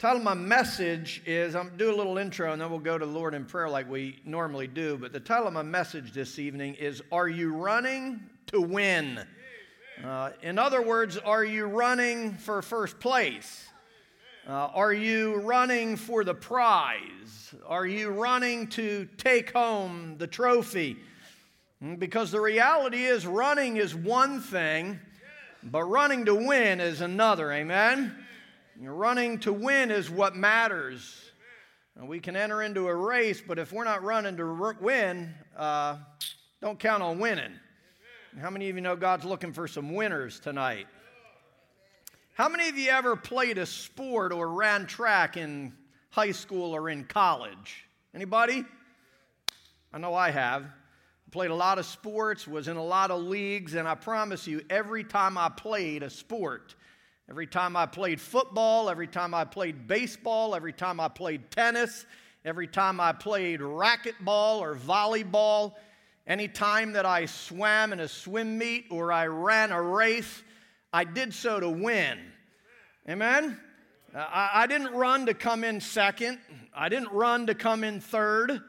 [0.00, 3.04] Title of my message is I'm do a little intro and then we'll go to
[3.04, 4.96] the Lord in prayer like we normally do.
[4.96, 9.20] But the title of my message this evening is Are You Running to Win?
[10.02, 13.68] Uh, in other words, are you running for first place?
[14.48, 17.54] Uh, are you running for the prize?
[17.66, 20.96] Are you running to take home the trophy?
[21.82, 24.98] Hmm, because the reality is, running is one thing,
[25.62, 27.52] but running to win is another.
[27.52, 28.16] Amen?
[28.82, 31.30] Running to win is what matters.
[32.00, 35.98] We can enter into a race, but if we're not running to win, uh,
[36.62, 37.52] don't count on winning.
[38.40, 40.86] How many of you know God's looking for some winners tonight?
[42.34, 45.74] How many of you ever played a sport or ran track in
[46.08, 47.84] high school or in college?
[48.14, 48.64] Anybody?
[49.92, 50.64] I know I have.
[51.32, 54.62] Played a lot of sports, was in a lot of leagues, and I promise you,
[54.70, 56.74] every time I played a sport,
[57.30, 62.04] Every time I played football, every time I played baseball, every time I played tennis,
[62.44, 65.74] every time I played racquetball or volleyball,
[66.26, 70.42] any time that I swam in a swim meet or I ran a race,
[70.92, 72.18] I did so to win.
[73.08, 73.60] Amen?
[74.12, 76.40] I, didn't run to come in second.
[76.74, 78.60] I didn't run to come in third.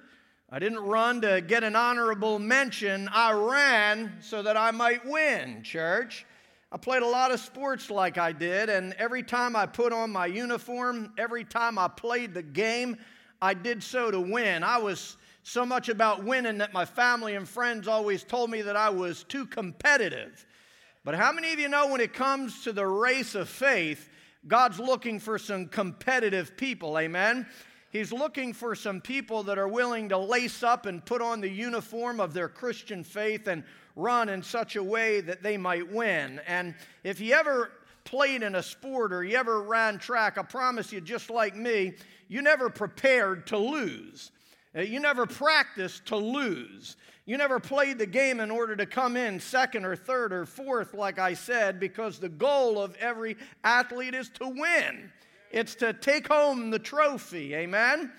[0.51, 3.09] I didn't run to get an honorable mention.
[3.11, 6.27] I ran so that I might win, church.
[6.73, 10.09] I played a lot of sports like I did, and every time I put on
[10.09, 12.95] my uniform, every time I played the game,
[13.41, 14.63] I did so to win.
[14.63, 18.77] I was so much about winning that my family and friends always told me that
[18.77, 20.45] I was too competitive.
[21.03, 24.07] But how many of you know when it comes to the race of faith,
[24.47, 26.97] God's looking for some competitive people?
[26.97, 27.47] Amen.
[27.91, 31.49] He's looking for some people that are willing to lace up and put on the
[31.49, 33.63] uniform of their Christian faith and
[33.97, 36.39] run in such a way that they might win.
[36.47, 37.71] And if you ever
[38.05, 41.93] played in a sport or you ever ran track, I promise you, just like me,
[42.29, 44.31] you never prepared to lose.
[44.75, 46.95] Uh, you never practiced to lose.
[47.25, 50.93] You never played the game in order to come in second or third or fourth,
[50.93, 55.11] like I said, because the goal of every athlete is to win.
[55.51, 57.53] It's to take home the trophy.
[57.55, 58.11] Amen?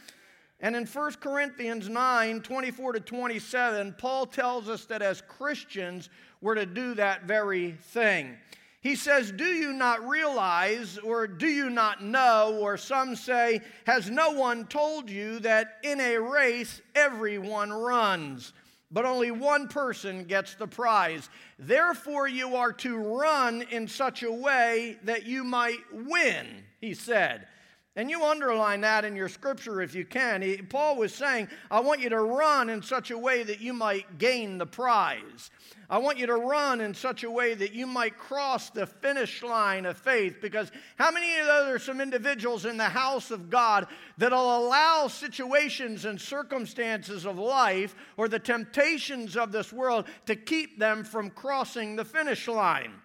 [0.61, 6.09] And in 1 Corinthians 9 24 to 27, Paul tells us that as Christians,
[6.41, 8.37] we're to do that very thing.
[8.83, 14.11] He says, Do you not realize, or do you not know, or some say, Has
[14.11, 18.53] no one told you that in a race everyone runs,
[18.91, 21.31] but only one person gets the prize?
[21.61, 26.47] Therefore, you are to run in such a way that you might win,
[26.83, 27.47] he said.
[27.95, 30.41] And you underline that in your scripture if you can.
[30.41, 33.75] He, Paul was saying, I want you to run in such a way that you
[33.75, 35.51] might gain the prize.
[35.91, 39.43] I want you to run in such a way that you might cross the finish
[39.43, 40.39] line of faith.
[40.41, 45.07] Because how many of those are some individuals in the house of God that'll allow
[45.07, 51.29] situations and circumstances of life or the temptations of this world to keep them from
[51.29, 53.02] crossing the finish line?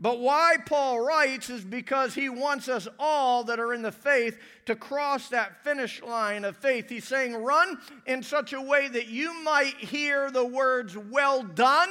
[0.00, 4.38] But why Paul writes is because he wants us all that are in the faith
[4.64, 6.88] to cross that finish line of faith.
[6.88, 11.90] He's saying, run in such a way that you might hear the words, well done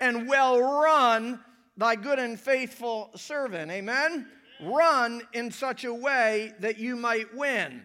[0.00, 1.40] and well run,
[1.76, 3.72] thy good and faithful servant.
[3.72, 4.28] Amen?
[4.60, 7.82] Run in such a way that you might win.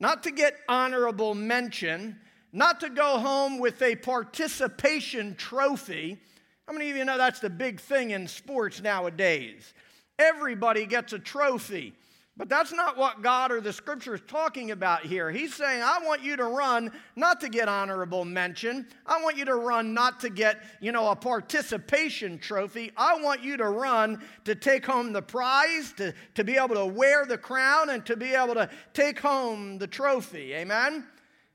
[0.00, 2.18] Not to get honorable mention,
[2.50, 6.18] not to go home with a participation trophy
[6.66, 9.72] how many of you know that's the big thing in sports nowadays?
[10.18, 11.94] Everybody gets a trophy.
[12.38, 15.30] But that's not what God or the scripture is talking about here.
[15.30, 18.86] He's saying, I want you to run not to get honorable mention.
[19.06, 22.92] I want you to run not to get, you know, a participation trophy.
[22.94, 26.84] I want you to run to take home the prize, to, to be able to
[26.84, 30.52] wear the crown, and to be able to take home the trophy.
[30.52, 31.06] Amen?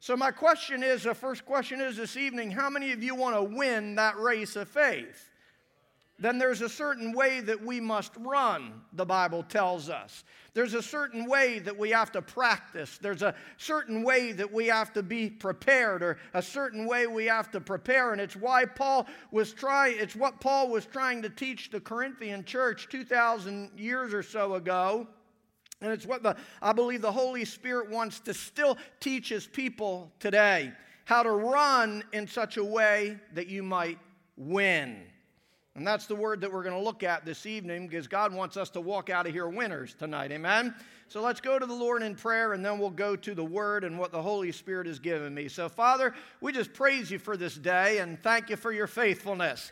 [0.01, 3.35] So, my question is the first question is this evening how many of you want
[3.35, 5.29] to win that race of faith?
[6.17, 10.23] Then there's a certain way that we must run, the Bible tells us.
[10.55, 12.97] There's a certain way that we have to practice.
[12.99, 17.25] There's a certain way that we have to be prepared, or a certain way we
[17.25, 18.11] have to prepare.
[18.11, 22.43] And it's why Paul was trying, it's what Paul was trying to teach the Corinthian
[22.43, 25.07] church 2,000 years or so ago.
[25.81, 30.11] And it's what the, I believe the Holy Spirit wants to still teach his people
[30.19, 30.71] today
[31.05, 33.97] how to run in such a way that you might
[34.37, 35.01] win.
[35.75, 38.57] And that's the word that we're going to look at this evening because God wants
[38.57, 40.31] us to walk out of here winners tonight.
[40.31, 40.75] Amen?
[41.07, 43.83] So let's go to the Lord in prayer and then we'll go to the word
[43.83, 45.47] and what the Holy Spirit has given me.
[45.47, 49.71] So, Father, we just praise you for this day and thank you for your faithfulness.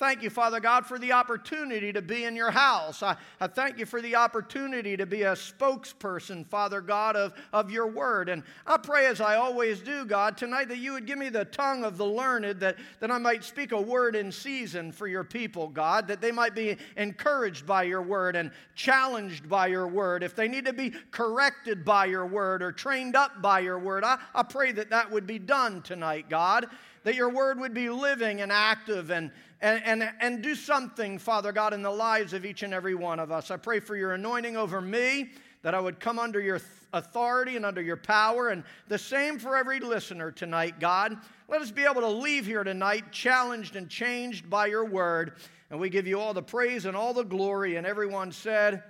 [0.00, 3.02] Thank you, Father God, for the opportunity to be in your house.
[3.02, 7.70] I, I, thank you for the opportunity to be a spokesperson, Father God, of, of
[7.70, 8.30] your word.
[8.30, 11.44] And I pray, as I always do, God, tonight that you would give me the
[11.44, 15.22] tongue of the learned, that, that I might speak a word in season for your
[15.22, 20.22] people, God, that they might be encouraged by your word and challenged by your word.
[20.22, 24.04] If they need to be corrected by your word or trained up by your word,
[24.04, 26.68] I, I pray that that would be done tonight, God
[27.04, 29.30] that your word would be living and active and,
[29.60, 33.18] and, and, and do something, Father God, in the lives of each and every one
[33.18, 33.50] of us.
[33.50, 35.30] I pray for your anointing over me,
[35.62, 36.60] that I would come under your
[36.92, 41.16] authority and under your power, and the same for every listener tonight, God.
[41.48, 45.34] Let us be able to leave here tonight challenged and changed by your word.
[45.70, 47.76] And we give you all the praise and all the glory.
[47.76, 48.82] And everyone said,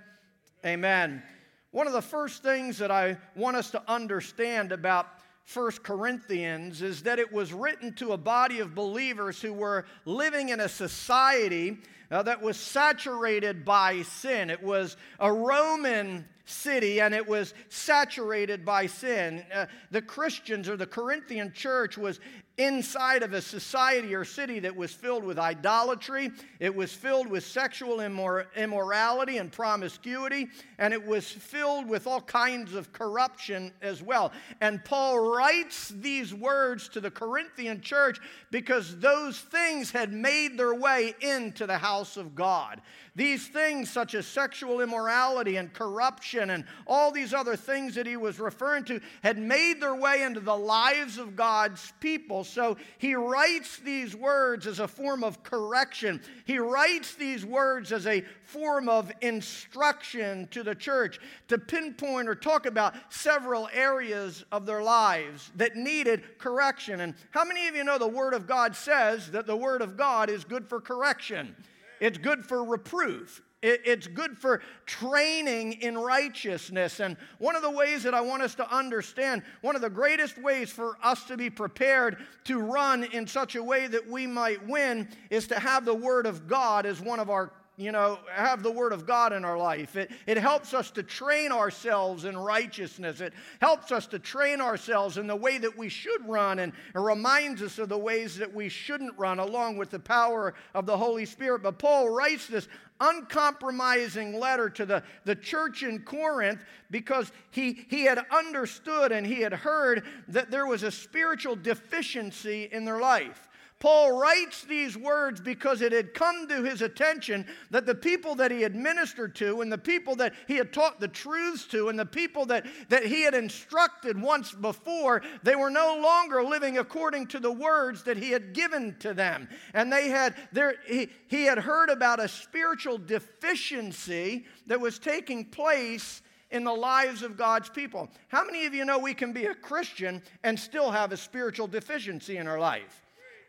[0.65, 1.23] Amen.
[1.71, 5.07] One of the first things that I want us to understand about
[5.51, 10.47] First Corinthians is that it was written to a body of believers who were living
[10.47, 14.49] in a society uh, that was saturated by sin.
[14.49, 19.43] It was a Roman city and it was saturated by sin.
[19.53, 22.19] Uh, the Christians or the Corinthian church was
[22.57, 27.43] inside of a society or city that was filled with idolatry, it was filled with
[27.43, 30.47] sexual immor- immorality and promiscuity,
[30.77, 34.31] and it was filled with all kinds of corruption as well.
[34.59, 38.19] And Paul writes these words to the Corinthian church
[38.51, 42.81] because those things had made their way into the house of God.
[43.13, 48.15] These things, such as sexual immorality and corruption and all these other things that he
[48.15, 52.45] was referring to, had made their way into the lives of God's people.
[52.45, 56.21] So he writes these words as a form of correction.
[56.45, 61.19] He writes these words as a form of instruction to the church
[61.49, 67.01] to pinpoint or talk about several areas of their lives that needed correction.
[67.01, 69.97] And how many of you know the Word of God says that the Word of
[69.97, 71.57] God is good for correction?
[72.01, 73.41] It's good for reproof.
[73.63, 76.99] It's good for training in righteousness.
[76.99, 80.39] And one of the ways that I want us to understand, one of the greatest
[80.39, 84.67] ways for us to be prepared to run in such a way that we might
[84.67, 87.51] win is to have the Word of God as one of our
[87.81, 89.95] you know, have the Word of God in our life.
[89.95, 93.21] It, it helps us to train ourselves in righteousness.
[93.21, 96.99] It helps us to train ourselves in the way that we should run and it
[96.99, 100.97] reminds us of the ways that we shouldn't run, along with the power of the
[100.97, 101.63] Holy Spirit.
[101.63, 102.67] But Paul writes this
[103.01, 106.61] uncompromising letter to the, the church in Corinth
[106.91, 112.69] because he, he had understood and he had heard that there was a spiritual deficiency
[112.71, 113.49] in their life.
[113.81, 118.51] Paul writes these words because it had come to his attention that the people that
[118.51, 121.97] he had ministered to and the people that he had taught the truths to and
[121.97, 127.25] the people that, that he had instructed once before, they were no longer living according
[127.25, 129.49] to the words that he had given to them.
[129.73, 135.43] And they had there he, he had heard about a spiritual deficiency that was taking
[135.43, 138.11] place in the lives of God's people.
[138.27, 141.65] How many of you know we can be a Christian and still have a spiritual
[141.65, 143.01] deficiency in our life?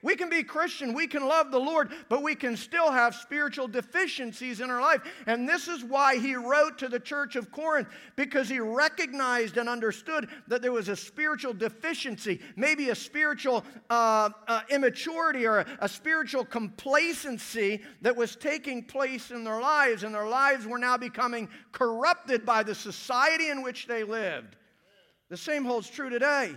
[0.03, 3.69] We can be Christian, we can love the Lord, but we can still have spiritual
[3.69, 5.01] deficiencies in our life.
[5.27, 9.69] And this is why he wrote to the church of Corinth, because he recognized and
[9.69, 15.67] understood that there was a spiritual deficiency, maybe a spiritual uh, uh, immaturity or a,
[15.79, 20.97] a spiritual complacency that was taking place in their lives, and their lives were now
[20.97, 24.57] becoming corrupted by the society in which they lived.
[25.29, 26.57] The same holds true today.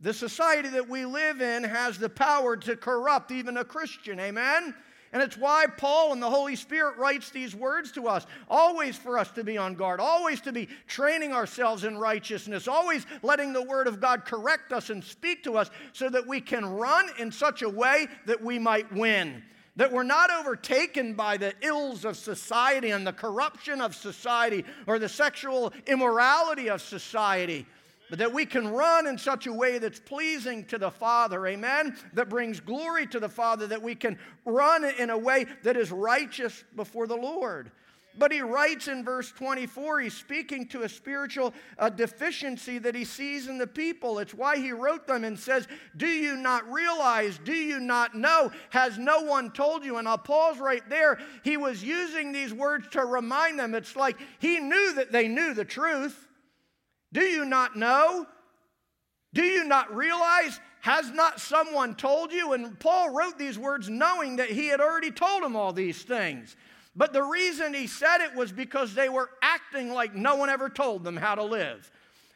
[0.00, 4.20] The society that we live in has the power to corrupt even a Christian.
[4.20, 4.74] Amen?
[5.12, 8.26] And it's why Paul and the Holy Spirit writes these words to us.
[8.50, 13.06] Always for us to be on guard, always to be training ourselves in righteousness, always
[13.22, 16.66] letting the Word of God correct us and speak to us so that we can
[16.66, 19.42] run in such a way that we might win.
[19.76, 24.98] That we're not overtaken by the ills of society and the corruption of society or
[24.98, 27.66] the sexual immorality of society
[28.08, 31.96] but that we can run in such a way that's pleasing to the Father, amen?
[32.14, 35.90] That brings glory to the Father, that we can run in a way that is
[35.90, 37.70] righteous before the Lord.
[38.18, 43.04] But he writes in verse 24, he's speaking to a spiritual uh, deficiency that he
[43.04, 44.18] sees in the people.
[44.18, 47.38] It's why he wrote them and says, Do you not realize?
[47.44, 48.50] Do you not know?
[48.70, 49.98] Has no one told you?
[49.98, 51.18] And I'll pause right there.
[51.44, 53.74] He was using these words to remind them.
[53.74, 56.25] It's like he knew that they knew the truth.
[57.16, 58.26] Do you not know?
[59.32, 60.60] Do you not realize?
[60.82, 62.52] Has not someone told you?
[62.52, 66.56] And Paul wrote these words knowing that he had already told them all these things.
[66.94, 70.68] But the reason he said it was because they were acting like no one ever
[70.68, 71.90] told them how to live.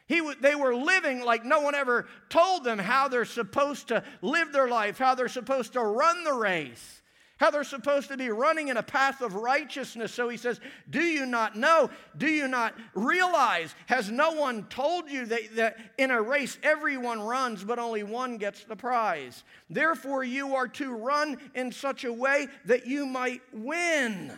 [0.07, 4.51] He, they were living like no one ever told them how they're supposed to live
[4.51, 7.00] their life, how they're supposed to run the race
[7.41, 10.13] how they're supposed to be running in a path of righteousness.
[10.13, 11.89] So he says, Do you not know?
[12.15, 13.73] Do you not realize?
[13.87, 18.37] Has no one told you that, that in a race everyone runs, but only one
[18.37, 19.43] gets the prize?
[19.71, 24.37] Therefore, you are to run in such a way that you might win.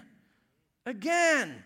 [0.86, 1.62] Again,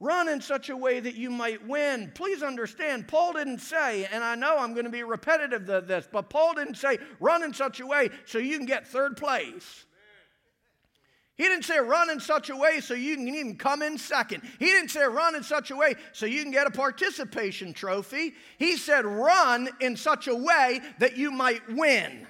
[0.00, 2.10] Run in such a way that you might win.
[2.16, 6.08] Please understand, Paul didn't say, and I know I'm going to be repetitive of this,
[6.10, 9.84] but Paul didn't say, run in such a way so you can get third place.
[11.36, 14.42] He didn't say run in such a way so you can even come in second.
[14.58, 18.34] He didn't say run in such a way so you can get a participation trophy.
[18.58, 22.26] He said run in such a way that you might win.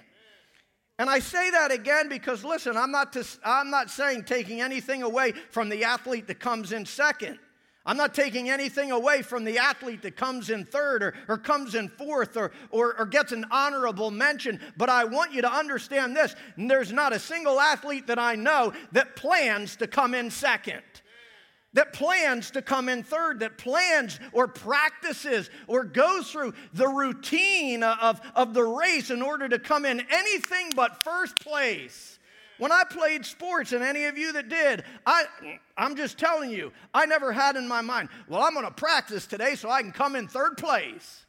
[0.98, 5.02] And I say that again because listen, I'm not, to, I'm not saying taking anything
[5.02, 7.38] away from the athlete that comes in second.
[7.84, 11.74] I'm not taking anything away from the athlete that comes in third or, or comes
[11.74, 16.16] in fourth or, or, or gets an honorable mention, but I want you to understand
[16.16, 20.82] this there's not a single athlete that I know that plans to come in second
[21.74, 27.82] that plans to come in third, that plans or practices or goes through the routine
[27.82, 32.11] of, of the race in order to come in anything but first place.
[32.62, 35.24] When I played sports, and any of you that did, I,
[35.76, 39.26] I'm just telling you, I never had in my mind, well, I'm going to practice
[39.26, 41.26] today so I can come in third place.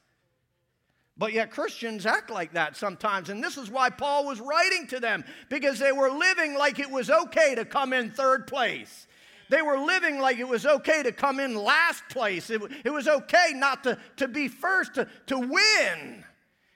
[1.18, 3.30] But yet Christians act like that sometimes.
[3.30, 6.92] And this is why Paul was writing to them, because they were living like it
[6.92, 9.08] was okay to come in third place.
[9.50, 12.52] They were living like it was okay to come in last place.
[12.52, 16.24] It, it was okay not to, to be first, to, to win.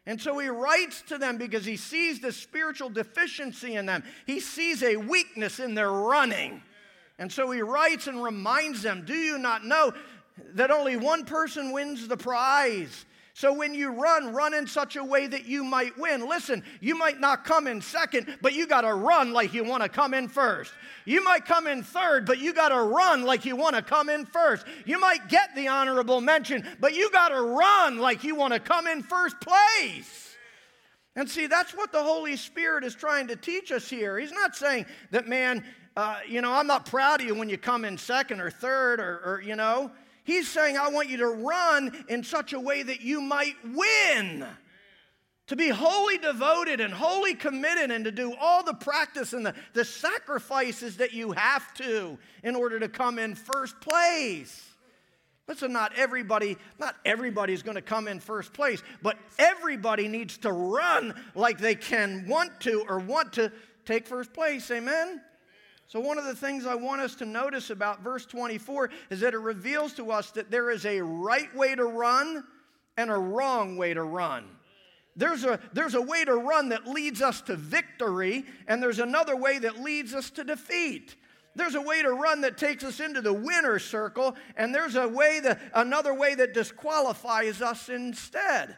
[0.07, 4.03] And so he writes to them because he sees the spiritual deficiency in them.
[4.25, 6.63] He sees a weakness in their running.
[7.19, 9.93] And so he writes and reminds them Do you not know
[10.53, 13.05] that only one person wins the prize?
[13.37, 16.27] So when you run, run in such a way that you might win.
[16.27, 19.83] Listen, you might not come in second, but you got to run like you want
[19.83, 20.73] to come in first.
[21.05, 24.09] You might come in third, but you got to run like you want to come
[24.09, 24.65] in first.
[24.87, 28.59] You might get the honorable mention, but you got to run like you want to
[28.59, 30.35] come in first place.
[31.15, 34.17] And see, that's what the Holy Spirit is trying to teach us here.
[34.17, 35.63] He's not saying that, man,
[35.95, 38.99] uh, you know, I'm not proud of you when you come in second or third
[38.99, 39.91] or, or you know.
[40.27, 44.45] He's saying, I want you to run in such a way that you might win.
[45.47, 49.53] To be wholly devoted and wholly committed and to do all the practice and the,
[49.71, 54.69] the sacrifices that you have to in order to come in first place.
[55.47, 60.51] Listen, not everybody, not everybody's going to come in first place, but everybody needs to
[60.51, 63.49] run like they can want to or want to
[63.85, 64.69] take first place.
[64.71, 65.21] Amen?
[65.87, 69.33] So, one of the things I want us to notice about verse 24 is that
[69.33, 72.43] it reveals to us that there is a right way to run
[72.97, 74.45] and a wrong way to run.
[75.15, 79.35] There's a, there's a way to run that leads us to victory, and there's another
[79.35, 81.15] way that leads us to defeat.
[81.55, 85.07] There's a way to run that takes us into the winner's circle, and there's a
[85.07, 88.77] way that, another way that disqualifies us instead.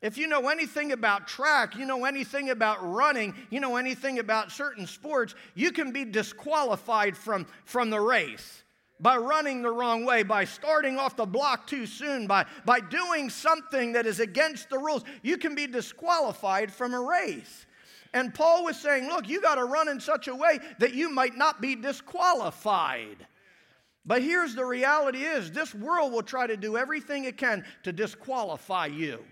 [0.00, 4.52] If you know anything about track, you know anything about running, you know anything about
[4.52, 8.62] certain sports, you can be disqualified from, from the race
[9.00, 13.28] by running the wrong way, by starting off the block too soon, by, by doing
[13.28, 15.04] something that is against the rules.
[15.22, 17.66] You can be disqualified from a race.
[18.14, 21.10] And Paul was saying, look, you got to run in such a way that you
[21.10, 23.26] might not be disqualified.
[24.06, 27.92] But here's the reality is this world will try to do everything it can to
[27.92, 29.22] disqualify you.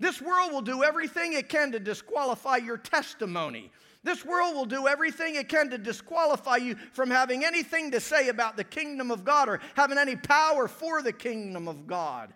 [0.00, 3.70] This world will do everything it can to disqualify your testimony.
[4.02, 8.28] This world will do everything it can to disqualify you from having anything to say
[8.28, 12.34] about the kingdom of God or having any power for the kingdom of God.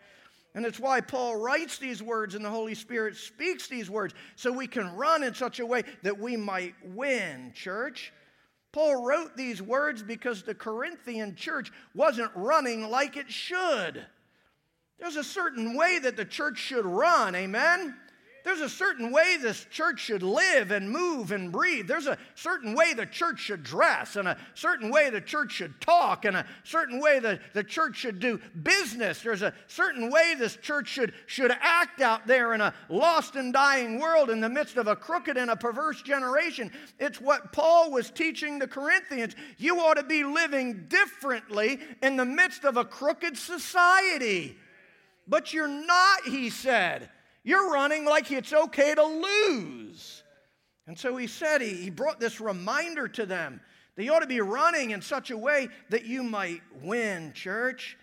[0.55, 4.51] And it's why Paul writes these words and the Holy Spirit speaks these words so
[4.51, 8.13] we can run in such a way that we might win, church.
[8.73, 14.07] Paul wrote these words because the Corinthian church wasn't running like it should.
[14.99, 17.95] There's a certain way that the church should run, amen?
[18.45, 21.87] There's a certain way this church should live and move and breathe.
[21.87, 25.79] There's a certain way the church should dress, and a certain way the church should
[25.83, 29.21] talk, and a certain way the, the church should do business.
[29.21, 33.53] There's a certain way this church should, should act out there in a lost and
[33.53, 36.73] dying world in the midst of a crooked and a perverse generation.
[36.99, 39.35] It's what Paul was teaching the Corinthians.
[39.59, 44.57] You ought to be living differently in the midst of a crooked society.
[45.29, 47.11] But you're not, he said.
[47.45, 50.23] You're running like it's okay to lose.
[50.87, 53.61] And so he said, he, he brought this reminder to them
[53.97, 57.99] that you ought to be running in such a way that you might win, church.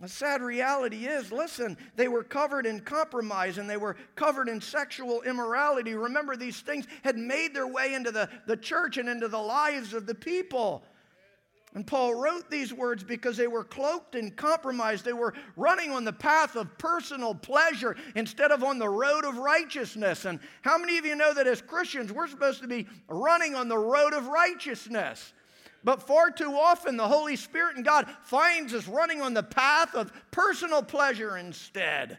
[0.00, 4.60] The sad reality is listen, they were covered in compromise and they were covered in
[4.60, 5.94] sexual immorality.
[5.94, 9.94] Remember, these things had made their way into the, the church and into the lives
[9.94, 10.82] of the people.
[11.76, 15.02] And Paul wrote these words because they were cloaked in compromise.
[15.02, 19.36] They were running on the path of personal pleasure instead of on the road of
[19.36, 20.24] righteousness.
[20.24, 23.68] And how many of you know that as Christians, we're supposed to be running on
[23.68, 25.34] the road of righteousness?
[25.84, 29.94] But far too often, the Holy Spirit and God finds us running on the path
[29.94, 32.16] of personal pleasure instead.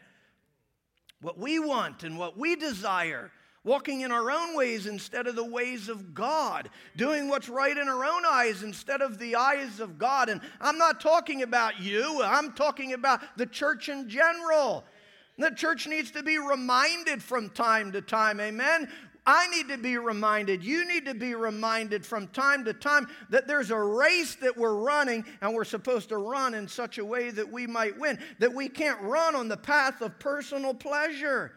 [1.20, 3.32] What we want and what we desire,
[3.68, 7.90] walking in our own ways instead of the ways of God, doing what's right in
[7.90, 10.30] our own eyes instead of the eyes of God.
[10.30, 14.86] And I'm not talking about you, I'm talking about the church in general.
[15.38, 18.90] The church needs to be reminded from time to time, amen.
[19.26, 23.46] I need to be reminded, you need to be reminded from time to time that
[23.46, 27.30] there's a race that we're running and we're supposed to run in such a way
[27.32, 31.52] that we might win, that we can't run on the path of personal pleasure.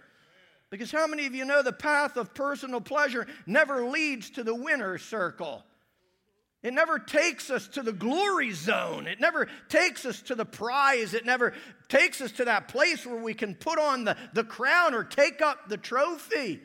[0.70, 4.54] Because how many of you know the path of personal pleasure never leads to the
[4.54, 5.64] winner's circle?
[6.62, 9.06] It never takes us to the glory zone.
[9.06, 11.14] It never takes us to the prize.
[11.14, 11.54] It never
[11.88, 15.40] takes us to that place where we can put on the, the crown or take
[15.40, 16.60] up the trophy.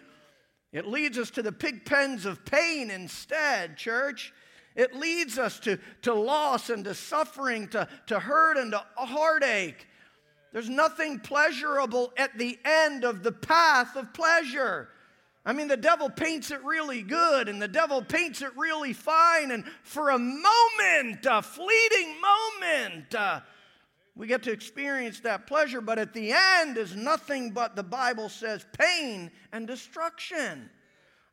[0.74, 4.34] It leads us to the pig pens of pain instead, church.
[4.76, 9.88] It leads us to, to loss and to suffering, to, to hurt and to heartache.
[10.56, 14.88] There's nothing pleasurable at the end of the path of pleasure.
[15.46, 19.52] I mean, the devil paints it really good and the devil paints it really fine.
[19.52, 23.42] And for a moment, a fleeting moment, uh,
[24.16, 28.30] we get to experience that pleasure, but at the end is nothing but the Bible
[28.30, 30.70] says pain and destruction.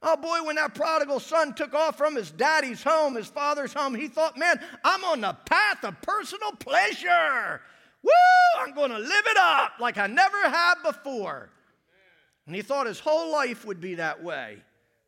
[0.03, 3.95] Oh boy, when that prodigal son took off from his daddy's home, his father's home,
[3.95, 7.61] he thought, man, I'm on the path of personal pleasure.
[8.03, 11.51] Woo, I'm going to live it up like I never have before.
[12.47, 14.59] And he thought his whole life would be that way.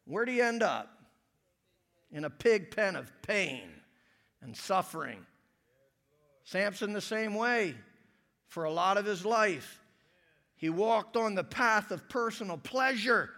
[0.07, 0.91] Where'd he end up?
[2.13, 3.69] In a pig pen of pain
[4.41, 5.27] and suffering
[6.45, 7.75] Samson, the same way,
[8.49, 9.81] for a lot of his life.
[10.57, 13.31] He walked on the path of personal pleasure.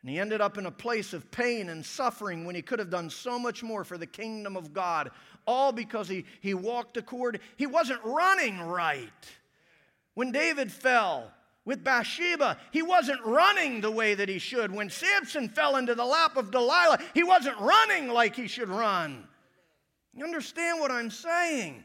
[0.00, 2.90] And he ended up in a place of pain and suffering when he could have
[2.90, 5.10] done so much more for the kingdom of God.
[5.46, 7.40] All because he, he walked accord.
[7.56, 9.10] He wasn't running right.
[10.14, 11.30] When David fell
[11.64, 14.72] with Bathsheba, he wasn't running the way that he should.
[14.72, 19.26] When Samson fell into the lap of Delilah, he wasn't running like he should run.
[20.14, 21.84] You understand what I'm saying?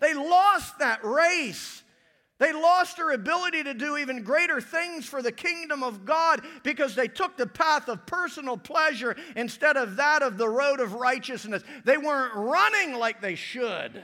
[0.00, 1.82] They lost that race.
[2.40, 6.94] They lost their ability to do even greater things for the kingdom of God because
[6.94, 11.62] they took the path of personal pleasure instead of that of the road of righteousness.
[11.84, 14.02] They weren't running like they should.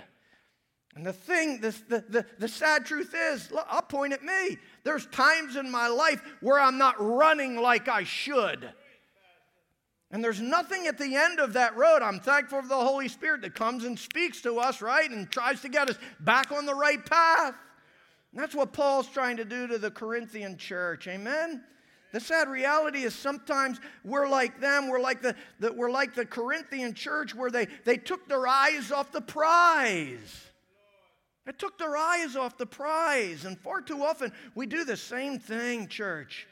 [0.94, 4.58] And the thing, the, the, the, sad truth is, I'll point at me.
[4.84, 8.70] There's times in my life where I'm not running like I should.
[10.10, 12.02] And there's nothing at the end of that road.
[12.02, 15.10] I'm thankful for the Holy Spirit that comes and speaks to us, right?
[15.10, 17.54] And tries to get us back on the right path.
[18.32, 21.08] And that's what Paul's trying to do to the Corinthian church.
[21.08, 21.64] Amen?
[22.12, 24.88] The sad reality is sometimes we're like them.
[24.88, 28.92] We're like the, the, we're like the Corinthian church where they, they took their eyes
[28.92, 30.44] off the prize.
[31.44, 33.44] They took their eyes off the prize.
[33.44, 36.46] And far too often we do the same thing, church.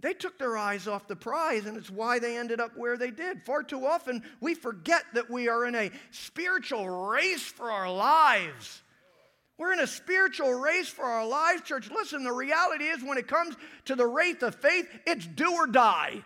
[0.00, 3.10] They took their eyes off the prize, and it's why they ended up where they
[3.10, 3.42] did.
[3.46, 8.82] Far too often, we forget that we are in a spiritual race for our lives.
[9.58, 11.90] We're in a spiritual race for our lives, church.
[11.90, 15.66] Listen, the reality is when it comes to the race of faith, it's do or
[15.66, 16.22] die.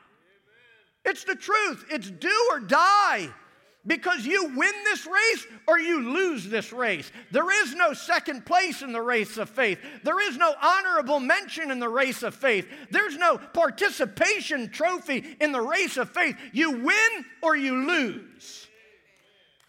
[1.04, 1.86] It's the truth.
[1.90, 3.30] It's do or die
[3.86, 7.10] because you win this race or you lose this race.
[7.30, 9.78] There is no second place in the race of faith.
[10.02, 12.68] There is no honorable mention in the race of faith.
[12.90, 16.36] There's no participation trophy in the race of faith.
[16.52, 18.66] You win or you lose.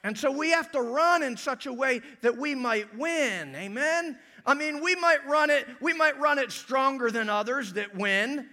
[0.03, 3.55] And so we have to run in such a way that we might win.
[3.55, 4.17] Amen.
[4.45, 8.47] I mean, we might run it, we might run it stronger than others that win.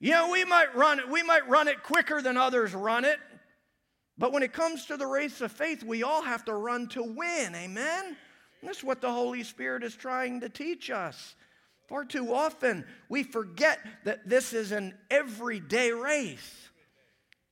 [0.00, 3.18] You know, we might run it, we might run it quicker than others run it.
[4.16, 7.02] But when it comes to the race of faith, we all have to run to
[7.02, 7.54] win.
[7.54, 8.16] Amen?
[8.60, 11.36] And that's what the Holy Spirit is trying to teach us.
[11.88, 16.67] Far too often, we forget that this is an everyday race.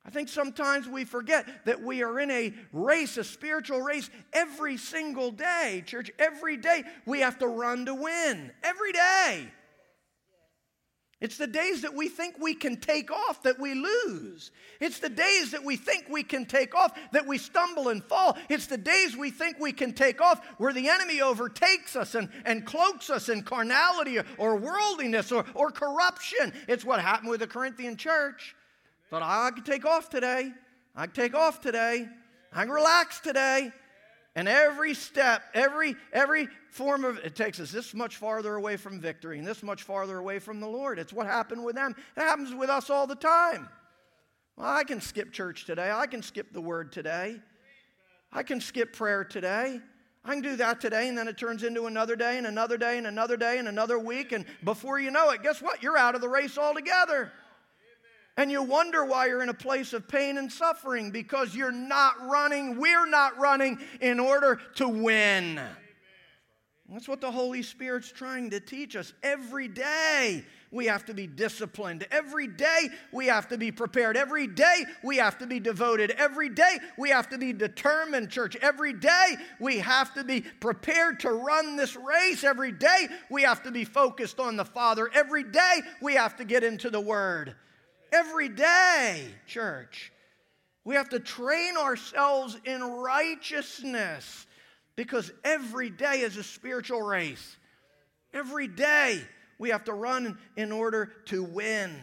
[0.07, 4.77] I think sometimes we forget that we are in a race, a spiritual race, every
[4.77, 5.83] single day.
[5.85, 8.53] Church, every day we have to run to win.
[8.63, 9.49] Every day.
[11.21, 14.53] It's the days that we think we can take off that we lose.
[14.81, 18.37] It's the days that we think we can take off that we stumble and fall.
[18.51, 22.29] It's the days we think we can take off where the enemy overtakes us and,
[22.45, 26.53] and cloaks us in carnality or, or worldliness or, or corruption.
[26.69, 28.55] It's what happened with the Corinthian church.
[29.11, 30.53] Thought, I could take off today.
[30.95, 32.09] I can take off today.
[32.53, 33.73] I can relax today.
[34.35, 39.01] And every step, every every form of it takes us this much farther away from
[39.01, 40.99] victory and this much farther away from the Lord.
[40.99, 41.95] It's what happened with them.
[42.17, 43.69] It happens with us all the time.
[44.57, 45.91] Well, I can skip church today.
[45.91, 47.41] I can skip the word today.
[48.31, 49.81] I can skip prayer today.
[50.23, 52.99] I can do that today, and then it turns into another day, and another day,
[52.99, 54.33] and another day, and another week.
[54.33, 55.83] And before you know it, guess what?
[55.83, 57.33] You're out of the race altogether.
[58.37, 62.15] And you wonder why you're in a place of pain and suffering because you're not
[62.29, 65.61] running, we're not running in order to win.
[66.89, 69.13] That's what the Holy Spirit's trying to teach us.
[69.23, 72.07] Every day we have to be disciplined.
[72.13, 74.17] Every day we have to be prepared.
[74.17, 76.13] Every day we have to be devoted.
[76.13, 78.57] Every day we have to be determined, church.
[78.63, 82.45] Every day we have to be prepared to run this race.
[82.45, 85.11] Every day we have to be focused on the Father.
[85.13, 87.57] Every day we have to get into the Word.
[88.13, 90.13] Every day, church.
[90.85, 94.47] We have to train ourselves in righteousness
[94.95, 97.57] because every day is a spiritual race.
[98.33, 99.21] Every day
[99.59, 101.95] we have to run in order to win.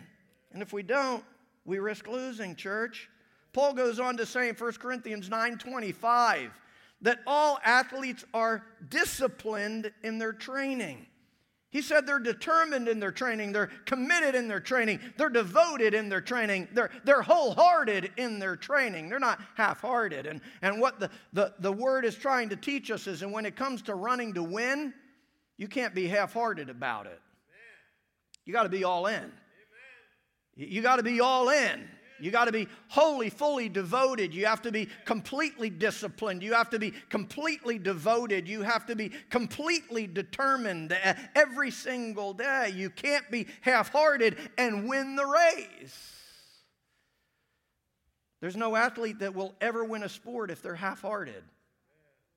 [0.52, 1.24] And if we don't,
[1.66, 3.10] we risk losing, church.
[3.54, 6.52] Paul goes on to say in 1 Corinthians 9:25
[7.02, 11.06] that all athletes are disciplined in their training.
[11.74, 16.08] He said they're determined in their training, they're committed in their training, they're devoted in
[16.08, 19.10] their training, they're, they're wholehearted in their training.
[19.10, 20.28] They're not half hearted.
[20.28, 23.48] And, and what the, the, the word is trying to teach us is, and when
[23.48, 24.94] it comes to running to win,
[25.58, 27.20] you can't be half hearted about it.
[28.46, 29.32] You got to be all in.
[30.56, 31.90] You got to be all in.
[32.19, 34.34] You got to be wholly, fully devoted.
[34.34, 36.41] You have to be completely disciplined.
[36.43, 38.47] You have to be completely devoted.
[38.47, 40.95] You have to be completely determined
[41.36, 42.71] every single day.
[42.76, 46.12] You can't be half hearted and win the race.
[48.41, 51.43] There's no athlete that will ever win a sport if they're half hearted.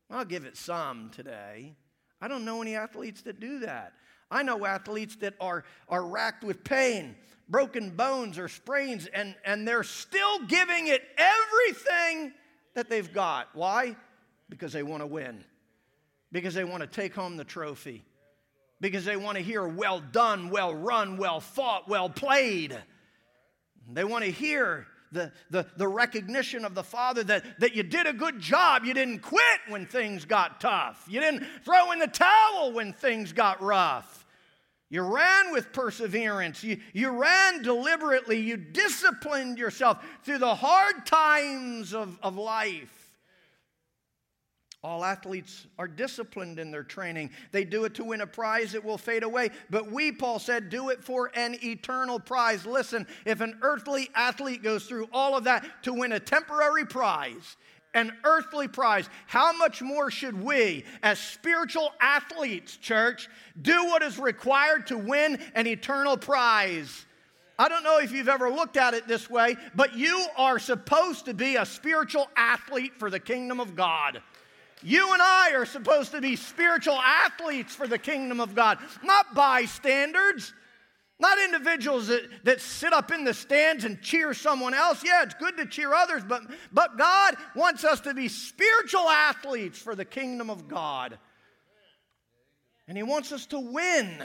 [0.09, 1.75] I'll give it some today.
[2.21, 3.93] I don't know any athletes that do that.
[4.31, 7.17] I know athletes that are, are racked with pain
[7.49, 12.33] broken bones or sprains, and, and they're still giving it everything
[12.75, 13.49] that they've got.
[13.55, 13.97] Why?
[14.49, 15.45] Because they want to win,
[16.33, 18.05] because they want to take home the trophy,
[18.81, 22.77] because they want to hear, well done, well run, well fought, well played.
[23.93, 28.07] They want to hear the, the, the recognition of the Father that, that you did
[28.07, 28.85] a good job.
[28.85, 31.05] You didn't quit when things got tough.
[31.09, 34.16] You didn't throw in the towel when things got rough.
[34.89, 36.63] You ran with perseverance.
[36.63, 38.39] You, you ran deliberately.
[38.39, 42.93] You disciplined yourself through the hard times of, of life.
[44.85, 47.31] All athletes are disciplined in their training.
[47.51, 49.51] They do it to win a prize that will fade away.
[49.69, 52.65] But we, Paul said, do it for an eternal prize.
[52.65, 57.57] Listen, if an earthly athlete goes through all of that to win a temporary prize,
[57.97, 63.29] an earthly prize, how much more should we, as spiritual athletes, church,
[63.61, 67.07] do what is required to win an eternal prize?
[67.59, 71.25] I don't know if you've ever looked at it this way, but you are supposed
[71.25, 74.21] to be a spiritual athlete for the kingdom of God.
[74.83, 79.35] You and I are supposed to be spiritual athletes for the kingdom of God, not
[79.35, 80.53] bystanders.
[81.19, 85.03] Not individuals that, that sit up in the stands and cheer someone else.
[85.03, 89.79] Yeah, it's good to cheer others, but, but God wants us to be spiritual athletes
[89.79, 91.19] for the kingdom of God.
[92.87, 94.23] And He wants us to win.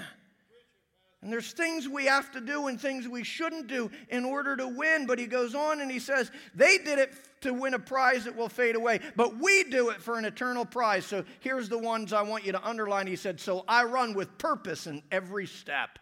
[1.21, 4.67] And there's things we have to do and things we shouldn't do in order to
[4.67, 5.05] win.
[5.05, 8.35] But he goes on and he says, they did it to win a prize that
[8.35, 11.05] will fade away, but we do it for an eternal prize.
[11.05, 13.05] So here's the ones I want you to underline.
[13.05, 15.99] He said, So I run with purpose in every step.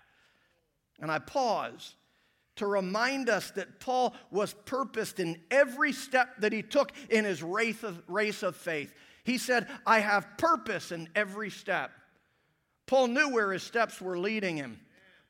[1.02, 1.96] And I pause
[2.58, 7.42] to remind us that Paul was purposed in every step that he took in his
[7.42, 8.94] race of, race of faith.
[9.24, 11.92] He said, I have purpose in every step.
[12.86, 14.80] Paul knew where his steps were leading him.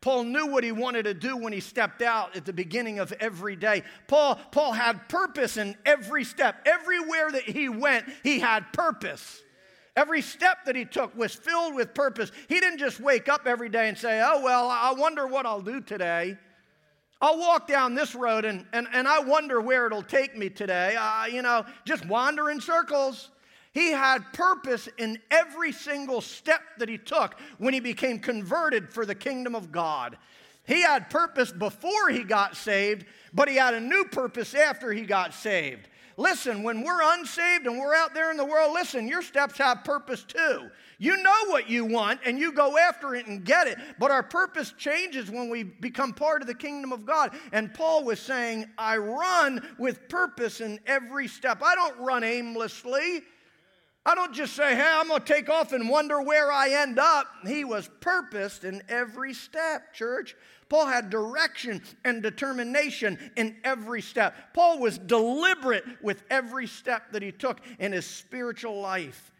[0.01, 3.11] Paul knew what he wanted to do when he stepped out at the beginning of
[3.19, 3.83] every day.
[4.07, 6.65] Paul, Paul had purpose in every step.
[6.65, 9.43] Everywhere that he went, he had purpose.
[9.99, 12.31] Every step that he took was filled with purpose.
[12.47, 15.59] He didn't just wake up every day and say, Oh, well, I wonder what I'll
[15.59, 16.37] do today.
[17.19, 20.95] I'll walk down this road and, and, and I wonder where it'll take me today.
[20.97, 23.29] Uh, you know, just wander in circles.
[23.73, 29.05] He had purpose in every single step that he took when he became converted for
[29.05, 30.17] the kingdom of God.
[30.65, 35.01] He had purpose before he got saved, but he had a new purpose after he
[35.01, 35.88] got saved.
[36.19, 39.85] Listen, when we're unsaved and we're out there in the world, listen, your steps have
[39.85, 40.69] purpose too.
[40.97, 44.21] You know what you want and you go after it and get it, but our
[44.21, 47.33] purpose changes when we become part of the kingdom of God.
[47.53, 51.63] And Paul was saying, I run with purpose in every step.
[51.63, 53.21] I don't run aimlessly.
[54.05, 56.99] I don't just say, hey, I'm going to take off and wonder where I end
[56.99, 57.27] up.
[57.47, 60.35] He was purposed in every step, church.
[60.69, 64.53] Paul had direction and determination in every step.
[64.53, 69.31] Paul was deliberate with every step that he took in his spiritual life.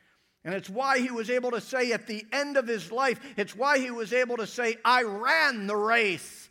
[0.43, 3.55] And it's why he was able to say at the end of his life, it's
[3.55, 6.49] why he was able to say, I ran the race,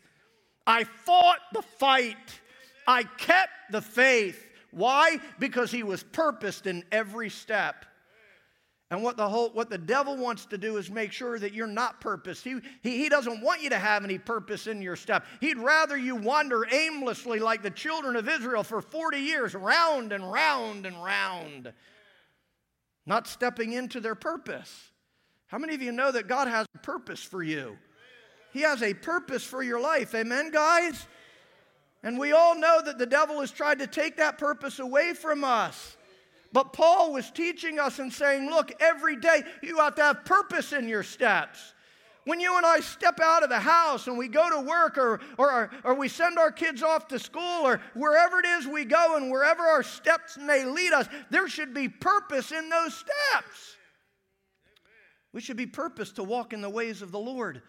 [0.65, 2.39] I fought the fight,
[2.87, 4.45] I kept the faith.
[4.71, 5.17] Why?
[5.39, 7.85] Because he was purposed in every step.
[8.91, 11.67] And what the whole what the devil wants to do is make sure that you're
[11.67, 12.43] not purpose.
[12.43, 15.25] He, he, he doesn't want you to have any purpose in your step.
[15.41, 20.31] He'd rather you wander aimlessly like the children of Israel for 40 years, round and
[20.31, 21.71] round and round,
[23.05, 24.89] not stepping into their purpose.
[25.47, 27.77] How many of you know that God has a purpose for you?
[28.53, 30.15] He has a purpose for your life.
[30.15, 31.05] Amen, guys?
[32.01, 35.43] And we all know that the devil has tried to take that purpose away from
[35.43, 35.97] us.
[36.51, 40.73] But Paul was teaching us and saying, look, every day you have to have purpose
[40.73, 41.73] in your steps.
[42.25, 45.19] When you and I step out of the house and we go to work or,
[45.37, 49.15] or, or we send our kids off to school or wherever it is we go
[49.15, 53.77] and wherever our steps may lead us, there should be purpose in those steps.
[55.33, 57.61] We should be purpose to walk in the ways of the Lord.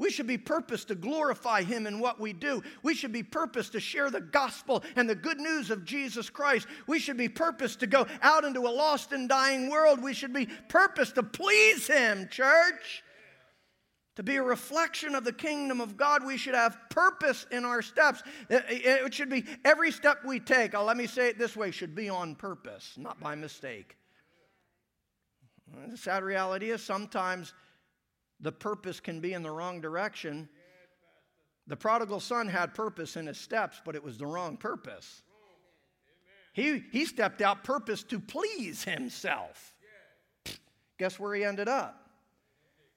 [0.00, 2.62] We should be purpose to glorify Him in what we do.
[2.82, 6.66] We should be purpose to share the gospel and the good news of Jesus Christ.
[6.86, 10.02] We should be purpose to go out into a lost and dying world.
[10.02, 13.04] We should be purpose to please Him, church.
[14.16, 17.82] To be a reflection of the kingdom of God, we should have purpose in our
[17.82, 18.22] steps.
[18.48, 21.94] It should be every step we take, oh, let me say it this way, should
[21.94, 23.98] be on purpose, not by mistake.
[25.88, 27.52] The sad reality is sometimes
[28.40, 30.48] the purpose can be in the wrong direction.
[31.66, 35.22] The prodigal son had purpose in his steps, but it was the wrong purpose.
[36.52, 39.74] He, he stepped out purpose to please himself.
[40.98, 42.10] Guess where he ended up?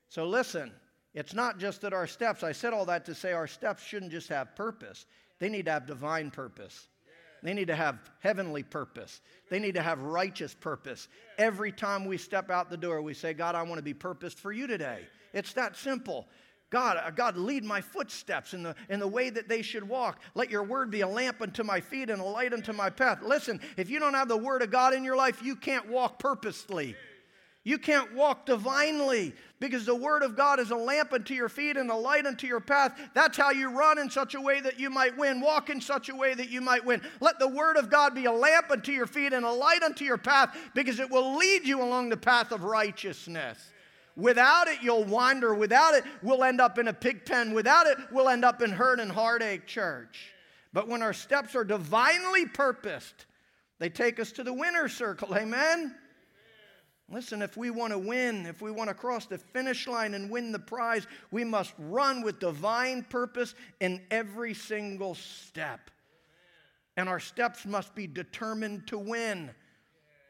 [0.10, 0.72] So listen,
[1.14, 4.12] it's not just that our steps, I said all that to say our steps shouldn't
[4.12, 5.06] just have purpose,
[5.40, 6.88] they need to have divine purpose.
[7.44, 9.20] They need to have heavenly purpose.
[9.50, 11.10] They need to have righteous purpose.
[11.38, 14.40] Every time we step out the door, we say, God, I want to be purposed
[14.40, 15.02] for you today.
[15.34, 16.28] It's that simple.
[16.70, 20.20] God, uh, God, lead my footsteps in the, in the way that they should walk.
[20.34, 23.20] Let your word be a lamp unto my feet and a light unto my path.
[23.22, 26.18] Listen, if you don't have the word of God in your life, you can't walk
[26.18, 26.96] purposely.
[27.66, 31.78] You can't walk divinely because the Word of God is a lamp unto your feet
[31.78, 33.00] and a light unto your path.
[33.14, 35.40] That's how you run in such a way that you might win.
[35.40, 37.02] Walk in such a way that you might win.
[37.22, 40.04] Let the Word of God be a lamp unto your feet and a light unto
[40.04, 43.58] your path because it will lead you along the path of righteousness.
[44.16, 45.54] Without it, you'll wander.
[45.56, 47.54] Without it, we'll end up in a pig pen.
[47.54, 50.34] Without it, we'll end up in hurt and heartache, church.
[50.72, 53.26] But when our steps are divinely purposed,
[53.80, 55.36] they take us to the winner's circle.
[55.36, 55.96] Amen?
[57.10, 60.30] Listen, if we want to win, if we want to cross the finish line and
[60.30, 65.92] win the prize, we must run with divine purpose in every single step.
[66.98, 69.52] And our steps must be determined to win.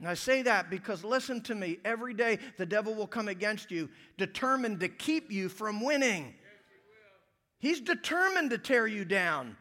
[0.03, 3.71] And I say that because listen to me, every day the devil will come against
[3.71, 3.87] you
[4.17, 6.33] determined to keep you from winning.
[7.59, 9.55] He's determined to tear you down.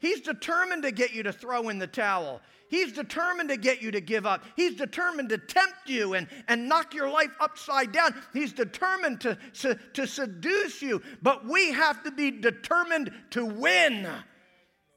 [0.00, 2.40] He's determined to get you to throw in the towel.
[2.70, 4.44] He's determined to get you to give up.
[4.56, 8.14] He's determined to tempt you and, and knock your life upside down.
[8.32, 11.02] He's determined to, to, to seduce you.
[11.20, 14.08] But we have to be determined to win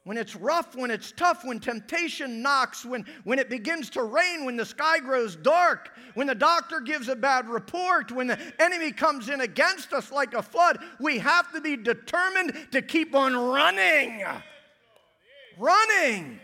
[0.08, 4.46] when it's rough, when it's tough, when temptation knocks, when, when it begins to rain,
[4.46, 8.90] when the sky grows dark, when the doctor gives a bad report, when the enemy
[8.90, 13.36] comes in against us like a flood, we have to be determined to keep on
[13.36, 14.24] running.
[15.58, 16.40] Running.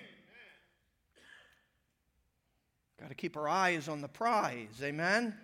[3.01, 4.83] Got to keep our eyes on the prize.
[4.83, 5.35] Amen?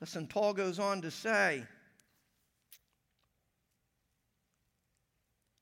[0.00, 1.62] Listen, Paul goes on to say,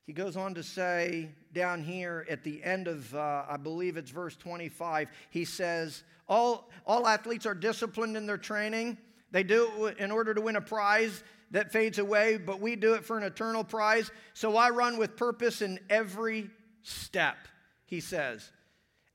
[0.05, 4.11] He goes on to say down here at the end of, uh, I believe it's
[4.11, 8.97] verse 25, he says, all, all athletes are disciplined in their training.
[9.31, 12.93] They do it in order to win a prize that fades away, but we do
[12.93, 14.09] it for an eternal prize.
[14.33, 16.49] So I run with purpose in every
[16.81, 17.37] step,
[17.85, 18.51] he says.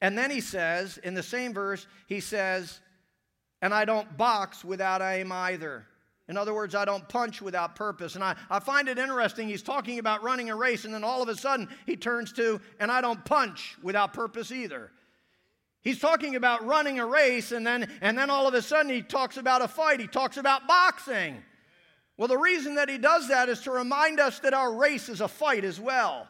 [0.01, 2.81] And then he says, in the same verse, he says,
[3.61, 5.85] and I don't box without aim either.
[6.29, 8.15] In other words, I don't punch without purpose.
[8.15, 9.49] And I, I find it interesting.
[9.49, 12.61] He's talking about running a race, and then all of a sudden he turns to,
[12.79, 14.91] and I don't punch without purpose either.
[15.81, 19.01] He's talking about running a race, and then, and then all of a sudden he
[19.01, 20.01] talks about a fight.
[20.01, 21.43] He talks about boxing.
[22.19, 25.21] Well, the reason that he does that is to remind us that our race is
[25.21, 26.29] a fight as well.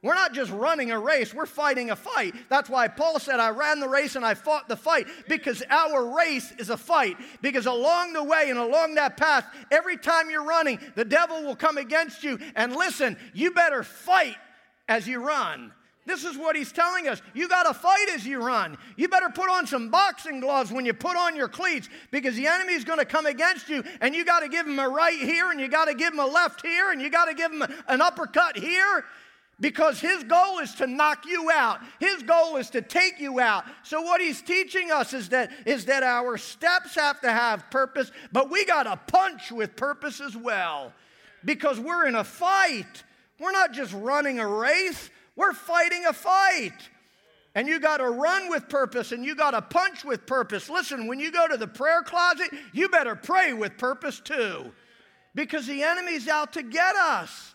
[0.00, 2.34] We're not just running a race, we're fighting a fight.
[2.48, 6.16] That's why Paul said, I ran the race and I fought the fight because our
[6.16, 7.16] race is a fight.
[7.42, 11.56] Because along the way and along that path, every time you're running, the devil will
[11.56, 12.38] come against you.
[12.54, 14.36] And listen, you better fight
[14.88, 15.72] as you run.
[16.06, 17.20] This is what he's telling us.
[17.34, 18.78] You got to fight as you run.
[18.96, 22.46] You better put on some boxing gloves when you put on your cleats because the
[22.46, 25.18] enemy is going to come against you and you got to give him a right
[25.18, 27.52] here and you got to give him a left here and you got to give
[27.52, 29.04] him an uppercut here
[29.60, 31.80] because his goal is to knock you out.
[31.98, 33.64] His goal is to take you out.
[33.82, 38.12] So what he's teaching us is that is that our steps have to have purpose,
[38.32, 40.92] but we got to punch with purpose as well.
[41.44, 43.04] Because we're in a fight.
[43.40, 46.74] We're not just running a race, we're fighting a fight.
[47.54, 50.68] And you got to run with purpose and you got to punch with purpose.
[50.68, 54.72] Listen, when you go to the prayer closet, you better pray with purpose too.
[55.34, 57.54] Because the enemy's out to get us.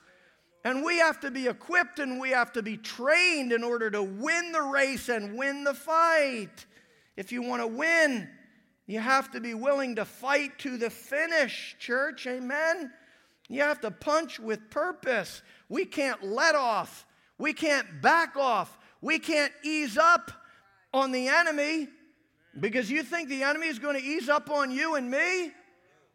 [0.64, 4.02] And we have to be equipped and we have to be trained in order to
[4.02, 6.66] win the race and win the fight.
[7.18, 8.30] If you want to win,
[8.88, 12.28] you have to be willing to fight to the finish, church.
[12.28, 12.92] Amen.
[13.50, 15.42] You have to punch with purpose.
[15.68, 17.06] We can't let off.
[17.38, 18.78] We can't back off.
[19.02, 20.32] We can't ease up
[20.94, 21.90] on the enemy
[22.58, 25.52] because you think the enemy is going to ease up on you and me?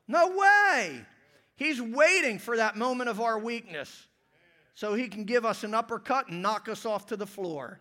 [0.07, 1.05] No way.
[1.57, 4.07] He's waiting for that moment of our weakness
[4.79, 7.81] so he can give us an uppercut and knock us off to the floor.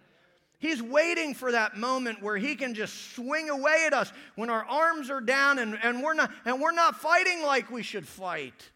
[0.58, 4.66] He's waiting for that moment where he can just swing away at us when our
[4.66, 8.72] arms are down and, and, we're, not, and we're not fighting like we should fight.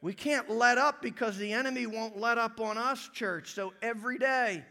[0.00, 3.52] We can't let up because the enemy won't let up on us, church.
[3.52, 4.64] So every day,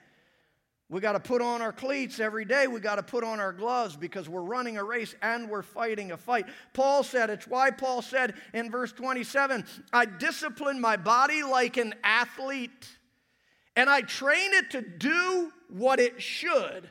[0.94, 2.68] we got to put on our cleats every day.
[2.68, 6.12] We got to put on our gloves because we're running a race and we're fighting
[6.12, 6.46] a fight.
[6.74, 11.96] Paul said, it's why Paul said in verse 27 I discipline my body like an
[12.04, 12.88] athlete,
[13.76, 16.88] and I train it to do what it should.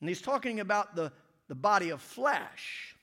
[0.00, 1.10] And he's talking about the,
[1.48, 2.94] the body of flesh.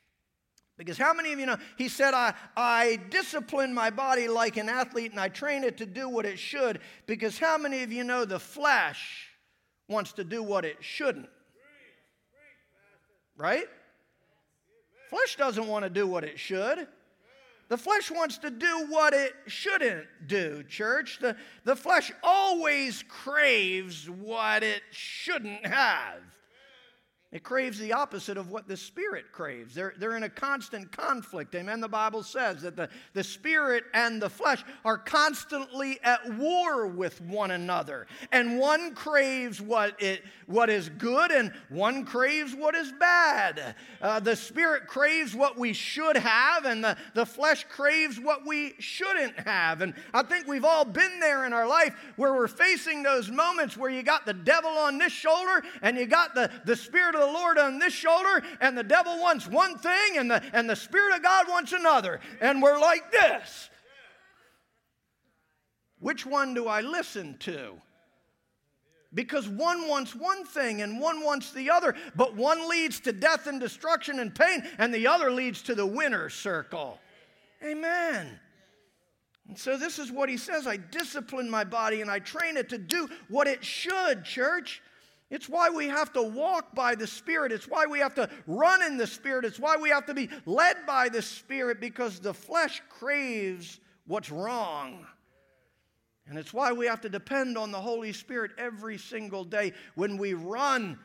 [0.78, 1.58] Because how many of you know?
[1.78, 5.86] He said, I, I discipline my body like an athlete and I train it to
[5.86, 6.80] do what it should.
[7.06, 9.28] Because how many of you know the flesh
[9.94, 11.30] wants to do what it shouldn't.
[13.38, 13.66] Right?
[15.10, 16.88] Flesh doesn't want to do what it should.
[17.70, 21.20] The flesh wants to do what it shouldn't do, church.
[21.20, 26.22] The, the flesh always craves what it shouldn't have.
[27.34, 29.74] It craves the opposite of what the Spirit craves.
[29.74, 31.56] They're, they're in a constant conflict.
[31.56, 31.82] Amen.
[31.82, 37.20] The Bible says that the, the Spirit and the flesh are constantly at war with
[37.22, 38.06] one another.
[38.32, 43.74] And one craves what, it, what is good, and one craves what is bad.
[44.00, 48.76] Uh, the Spirit craves what we should have, and the, the flesh craves what we
[48.78, 49.82] shouldn't have.
[49.82, 53.76] And I think we've all been there in our life where we're facing those moments
[53.76, 57.23] where you got the devil on this shoulder and you got the, the Spirit of
[57.26, 60.76] the Lord on this shoulder, and the devil wants one thing, and the, and the
[60.76, 62.20] Spirit of God wants another.
[62.42, 63.70] And we're like this.
[66.00, 67.74] Which one do I listen to?
[69.14, 73.48] Because one wants one thing and one wants the other, but one leads to death
[73.48, 77.00] and destruction and pain, and the other leads to the winner's circle.
[77.64, 78.40] Amen.
[79.48, 82.70] And so this is what he says I discipline my body and I train it
[82.70, 84.82] to do what it should, church.
[85.34, 87.52] It's why we have to walk by the Spirit.
[87.52, 89.46] It's why we have to run in the Spirit.
[89.46, 94.30] It's why we have to be led by the Spirit because the flesh craves what's
[94.30, 95.08] wrong.
[96.28, 99.74] And it's why we have to depend on the Holy Spirit every single day.
[99.96, 101.00] When we run,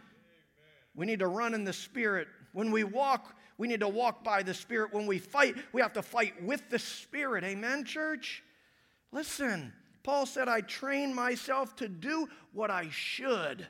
[0.95, 2.29] we need to run in the Spirit.
[2.53, 4.93] When we walk, we need to walk by the Spirit.
[4.93, 7.45] When we fight, we have to fight with the Spirit.
[7.45, 8.43] Amen, church?
[9.11, 13.67] Listen, Paul said, I train myself to do what I should.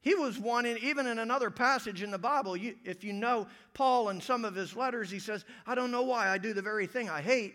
[0.00, 3.48] He was one, in, even in another passage in the Bible, you, if you know
[3.74, 6.62] Paul and some of his letters, he says, I don't know why I do the
[6.62, 7.54] very thing I hate.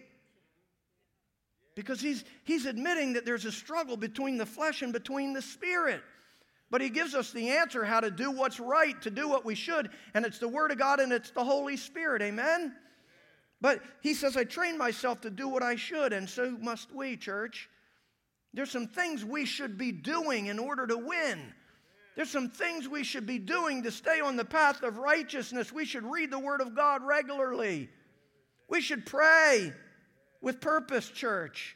[1.76, 6.02] Because he's, he's admitting that there's a struggle between the flesh and between the spirit.
[6.70, 9.56] But he gives us the answer how to do what's right, to do what we
[9.56, 12.22] should, and it's the Word of God and it's the Holy Spirit.
[12.22, 12.76] Amen?
[13.62, 17.16] But he says, I train myself to do what I should, and so must we,
[17.16, 17.70] church.
[18.54, 21.54] There's some things we should be doing in order to win.
[22.16, 25.72] There's some things we should be doing to stay on the path of righteousness.
[25.72, 27.90] We should read the Word of God regularly.
[28.70, 29.74] We should pray
[30.42, 31.76] with purpose, church.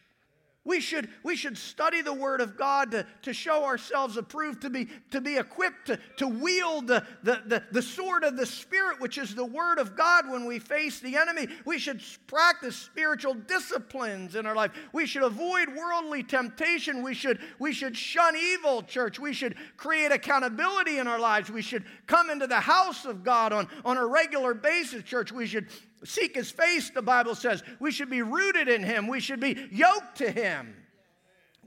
[0.67, 4.69] We should, we should study the Word of God to, to show ourselves approved, to
[4.69, 8.99] be, to be equipped to, to wield the, the, the, the sword of the Spirit,
[8.99, 11.47] which is the Word of God when we face the enemy.
[11.63, 14.71] We should practice spiritual disciplines in our life.
[14.91, 17.01] We should avoid worldly temptation.
[17.01, 19.19] We should, we should shun evil, church.
[19.19, 21.49] We should create accountability in our lives.
[21.49, 25.31] We should come into the house of God on, on a regular basis, church.
[25.31, 25.67] We should
[26.07, 27.63] seek his face, the Bible says.
[27.79, 30.75] We should be rooted in him, we should be yoked to him.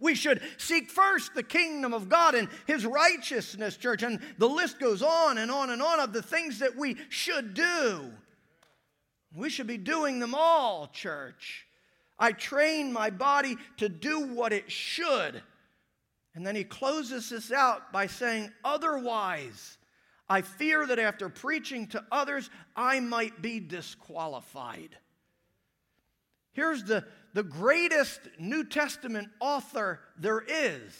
[0.00, 4.02] We should seek first the kingdom of God and his righteousness, church.
[4.02, 7.52] And the list goes on and on and on of the things that we should
[7.52, 8.10] do.
[9.34, 11.66] We should be doing them all, church.
[12.18, 15.42] I train my body to do what it should.
[16.34, 19.76] And then he closes this out by saying, otherwise,
[20.30, 24.96] I fear that after preaching to others, I might be disqualified.
[26.52, 27.04] Here's the,
[27.34, 30.92] the greatest New Testament author there is.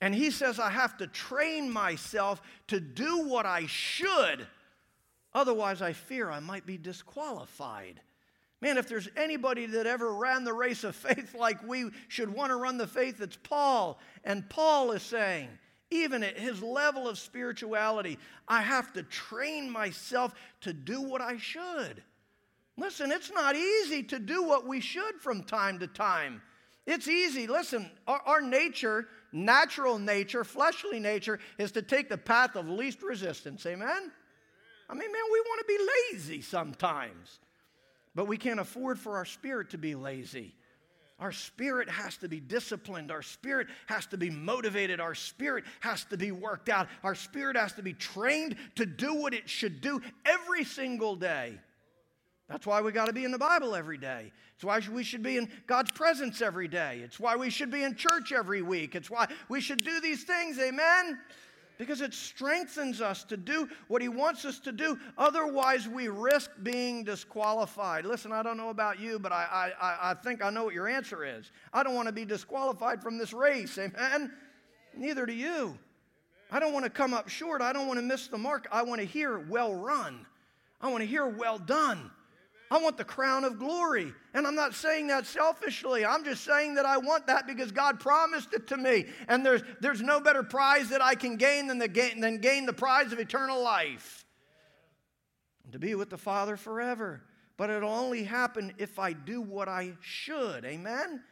[0.00, 4.46] And he says, I have to train myself to do what I should.
[5.34, 8.00] Otherwise, I fear I might be disqualified.
[8.62, 12.50] Man, if there's anybody that ever ran the race of faith like we should want
[12.50, 13.98] to run the faith, it's Paul.
[14.24, 15.50] And Paul is saying,
[15.90, 18.18] even at his level of spirituality,
[18.48, 22.02] I have to train myself to do what I should.
[22.76, 26.42] Listen, it's not easy to do what we should from time to time.
[26.86, 27.46] It's easy.
[27.46, 33.02] Listen, our, our, nature, natural nature, fleshly nature, is to take the path of least
[33.02, 33.64] resistance.
[33.64, 34.12] Amen?
[34.88, 37.40] I mean, man, we want to be lazy sometimes,
[38.14, 40.54] but we can't afford for our spirit to be lazy.
[41.18, 43.10] Our spirit has to be disciplined.
[43.10, 45.00] Our spirit has to be motivated.
[45.00, 46.88] Our spirit has to be worked out.
[47.02, 51.58] Our spirit has to be trained to do what it should do every single day.
[52.48, 54.30] That's why we got to be in the Bible every day.
[54.54, 57.00] It's why we should be in God's presence every day.
[57.02, 58.94] It's why we should be in church every week.
[58.94, 60.58] It's why we should do these things.
[60.58, 61.18] Amen?
[61.78, 64.98] Because it strengthens us to do what He wants us to do.
[65.18, 68.04] Otherwise, we risk being disqualified.
[68.06, 70.88] Listen, I don't know about you, but I, I, I think I know what your
[70.88, 71.50] answer is.
[71.72, 73.78] I don't want to be disqualified from this race.
[73.78, 74.32] Amen?
[74.96, 75.78] Neither do you.
[76.50, 77.60] I don't want to come up short.
[77.60, 78.68] I don't want to miss the mark.
[78.70, 80.24] I want to hear well run.
[80.80, 82.10] I want to hear well done.
[82.70, 84.12] I want the crown of glory.
[84.34, 86.04] And I'm not saying that selfishly.
[86.04, 89.06] I'm just saying that I want that because God promised it to me.
[89.28, 91.88] And there's, there's no better prize that I can gain than, the
[92.18, 94.24] than gain the prize of eternal life.
[95.64, 97.22] And to be with the Father forever.
[97.56, 100.64] But it'll only happen if I do what I should.
[100.64, 101.22] Amen?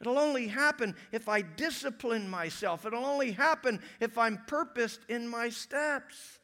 [0.00, 2.86] It'll only happen if I discipline myself.
[2.86, 6.39] It'll only happen if I'm purposed in my steps.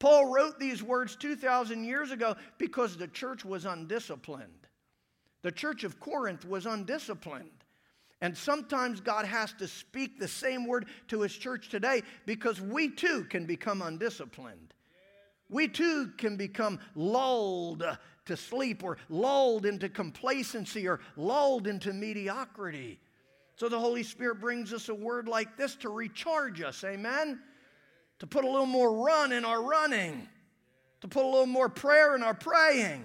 [0.00, 4.66] Paul wrote these words 2,000 years ago because the church was undisciplined.
[5.42, 7.50] The church of Corinth was undisciplined.
[8.22, 12.90] And sometimes God has to speak the same word to his church today because we
[12.90, 14.74] too can become undisciplined.
[15.50, 17.84] We too can become lulled
[18.26, 23.00] to sleep or lulled into complacency or lulled into mediocrity.
[23.56, 26.84] So the Holy Spirit brings us a word like this to recharge us.
[26.84, 27.40] Amen
[28.20, 30.28] to put a little more run in our running,
[31.00, 33.04] to put a little more prayer in our praying,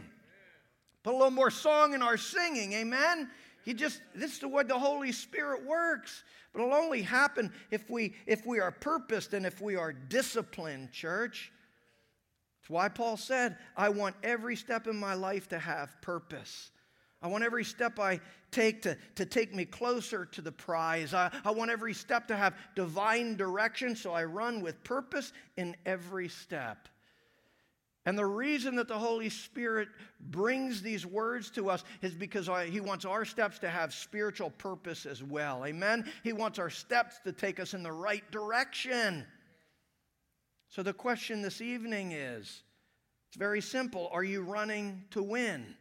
[1.04, 2.74] put a little more song in our singing.
[2.74, 3.30] Amen.
[3.64, 6.24] He just this is the way the Holy Spirit works.
[6.54, 10.92] But it'll only happen if we if we are purposed and if we are disciplined,
[10.92, 11.52] church.
[12.62, 16.72] That's why Paul said, I want every step in my life to have purpose.
[17.26, 18.20] I want every step I
[18.52, 21.12] take to, to take me closer to the prize.
[21.12, 25.76] I, I want every step to have divine direction, so I run with purpose in
[25.88, 26.88] every step.
[28.06, 29.88] And the reason that the Holy Spirit
[30.20, 35.08] brings these words to us is because He wants our steps to have spiritual purpose
[35.08, 35.66] as well.
[35.66, 36.06] Amen?
[36.24, 39.26] He wants our steps to take us in the right direction.
[40.70, 42.62] So the question this evening is
[43.30, 45.76] it's very simple Are you running to win?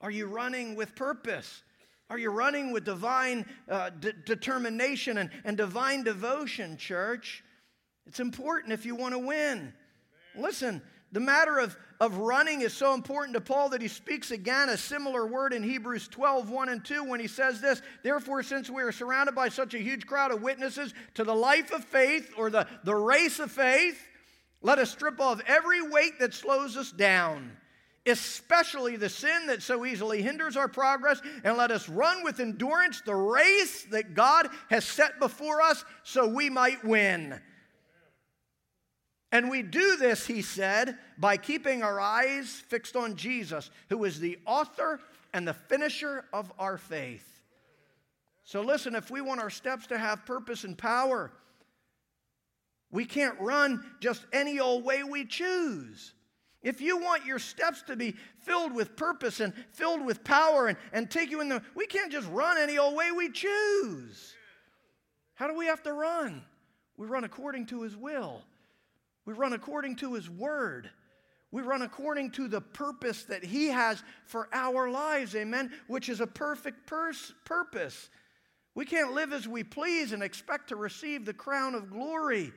[0.00, 1.62] Are you running with purpose?
[2.08, 7.42] Are you running with divine uh, de- determination and, and divine devotion, church?
[8.06, 9.72] It's important if you want to win.
[10.36, 14.68] Listen, the matter of, of running is so important to Paul that he speaks again
[14.68, 18.70] a similar word in Hebrews 12, 1 and 2 when he says this Therefore, since
[18.70, 22.32] we are surrounded by such a huge crowd of witnesses to the life of faith
[22.36, 24.00] or the, the race of faith,
[24.62, 27.50] let us strip off every weight that slows us down
[28.06, 33.00] especially the sin that so easily hinders our progress, and let us run with endurance
[33.00, 37.40] the race that God has set before us so we might win.
[39.32, 44.20] And we do this, he said, by keeping our eyes fixed on Jesus, who is
[44.20, 45.00] the author
[45.34, 47.42] and the finisher of our faith.
[48.44, 51.32] So, listen, if we want our steps to have purpose and power,
[52.92, 56.14] we can't run just any old way we choose.
[56.66, 60.76] If you want your steps to be filled with purpose and filled with power and,
[60.92, 64.34] and take you in the, we can't just run any old way we choose.
[65.34, 66.42] How do we have to run?
[66.96, 68.42] We run according to His will,
[69.24, 70.90] we run according to His word.
[71.52, 76.20] We run according to the purpose that He has for our lives, amen, which is
[76.20, 78.10] a perfect pers- purpose.
[78.74, 82.52] We can't live as we please and expect to receive the crown of glory.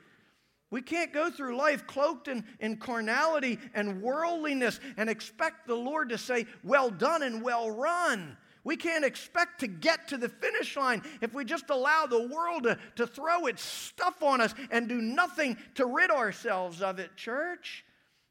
[0.71, 6.09] We can't go through life cloaked in, in carnality and worldliness and expect the Lord
[6.09, 8.37] to say, Well done and well run.
[8.63, 12.63] We can't expect to get to the finish line if we just allow the world
[12.63, 17.15] to, to throw its stuff on us and do nothing to rid ourselves of it,
[17.15, 17.85] church.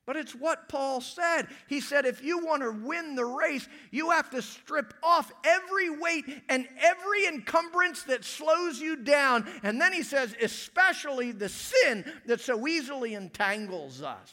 [0.09, 1.49] But it's what Paul said.
[1.67, 5.91] He said, if you want to win the race, you have to strip off every
[5.91, 9.47] weight and every encumbrance that slows you down.
[9.63, 14.33] And then he says, especially the sin that so easily entangles us.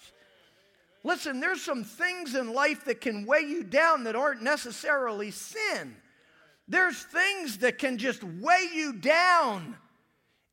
[1.03, 5.93] Listen, there's some things in life that can weigh you down that aren't necessarily sin.
[6.69, 9.76] There's things that can just weigh you down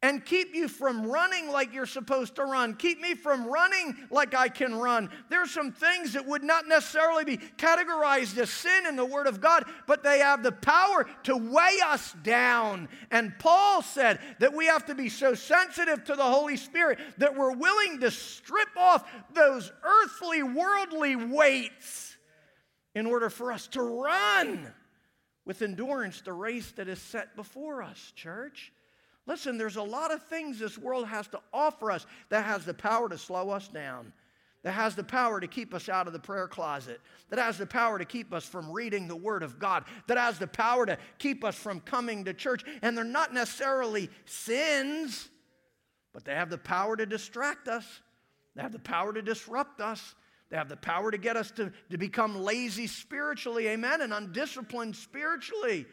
[0.02, 2.74] and keep you from running like you're supposed to run.
[2.74, 5.08] Keep me from running like I can run.
[5.28, 9.40] There's some things that would not necessarily be categorized as sin in the Word of
[9.40, 12.88] God, but they have the power to weigh us down.
[13.12, 17.36] And Paul said that we have to be so sensitive to the Holy Spirit that
[17.36, 22.16] we're willing to strip off those earthly, worldly weights
[22.96, 24.72] in order for us to run
[25.44, 28.72] with endurance the race that is set before us, church.
[29.26, 32.74] Listen, there's a lot of things this world has to offer us that has the
[32.74, 34.12] power to slow us down,
[34.64, 37.00] that has the power to keep us out of the prayer closet,
[37.30, 40.38] that has the power to keep us from reading the Word of God, that has
[40.38, 42.64] the power to keep us from coming to church.
[42.82, 45.28] And they're not necessarily sins,
[46.12, 48.00] but they have the power to distract us,
[48.56, 50.14] they have the power to disrupt us.
[50.50, 54.94] They have the power to get us to, to become lazy spiritually, amen, and undisciplined
[54.94, 55.86] spiritually.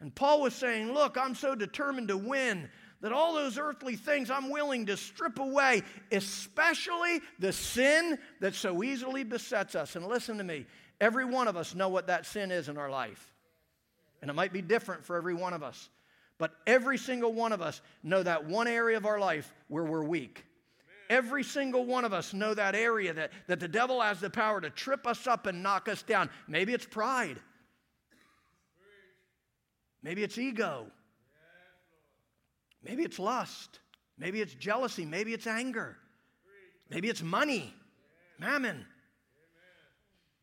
[0.00, 2.68] And Paul was saying, Look, I'm so determined to win
[3.00, 8.82] that all those earthly things I'm willing to strip away, especially the sin that so
[8.82, 9.94] easily besets us.
[9.96, 10.66] And listen to me,
[11.00, 13.32] every one of us know what that sin is in our life.
[14.20, 15.90] And it might be different for every one of us.
[16.38, 20.04] But every single one of us know that one area of our life where we're
[20.04, 20.44] weak.
[21.10, 24.60] Every single one of us know that area that, that the devil has the power
[24.60, 26.30] to trip us up and knock us down.
[26.46, 27.40] Maybe it's pride.
[30.02, 30.86] Maybe it's ego.
[32.82, 33.80] Maybe it's lust.
[34.16, 35.04] Maybe it's jealousy.
[35.04, 35.96] Maybe it's anger.
[36.90, 37.74] Maybe it's money,
[38.38, 38.86] mammon.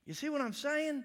[0.05, 1.03] You see what I'm saying?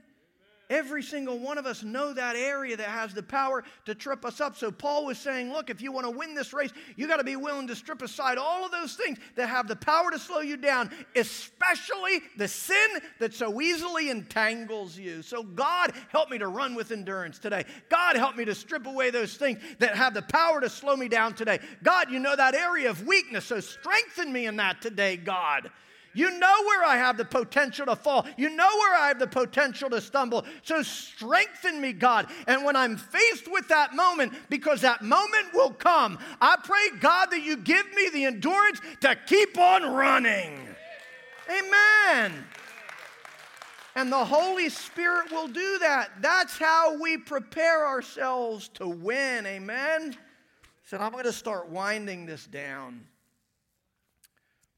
[0.70, 4.40] Every single one of us know that area that has the power to trip us
[4.40, 4.56] up.
[4.56, 7.24] So Paul was saying, look, if you want to win this race, you got to
[7.24, 10.38] be willing to strip aside all of those things that have the power to slow
[10.38, 15.22] you down, especially the sin that so easily entangles you.
[15.22, 17.64] So God, help me to run with endurance today.
[17.88, 21.08] God, help me to strip away those things that have the power to slow me
[21.08, 21.58] down today.
[21.82, 25.70] God, you know that area of weakness, so strengthen me in that today, God.
[26.12, 28.26] You know where I have the potential to fall.
[28.36, 30.44] You know where I have the potential to stumble.
[30.62, 32.26] So strengthen me, God.
[32.46, 37.26] And when I'm faced with that moment, because that moment will come, I pray, God,
[37.30, 40.58] that you give me the endurance to keep on running.
[41.48, 42.44] Amen.
[43.94, 46.10] And the Holy Spirit will do that.
[46.20, 49.46] That's how we prepare ourselves to win.
[49.46, 50.16] Amen.
[50.86, 53.02] So I'm going to start winding this down.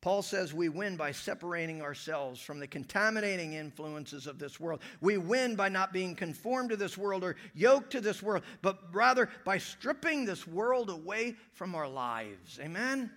[0.03, 4.81] Paul says we win by separating ourselves from the contaminating influences of this world.
[5.01, 8.81] We win by not being conformed to this world or yoked to this world, but
[8.93, 12.59] rather by stripping this world away from our lives.
[12.61, 13.13] Amen?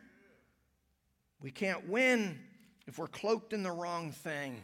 [1.41, 2.37] We can't win
[2.85, 4.61] if we're cloaked in the wrong thing.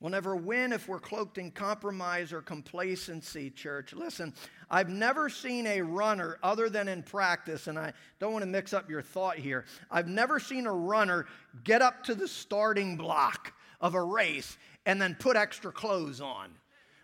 [0.00, 3.94] We'll never win if we're cloaked in compromise or complacency, church.
[3.94, 4.34] Listen,
[4.70, 8.74] I've never seen a runner, other than in practice, and I don't want to mix
[8.74, 9.64] up your thought here.
[9.90, 11.26] I've never seen a runner
[11.64, 16.50] get up to the starting block of a race and then put extra clothes on.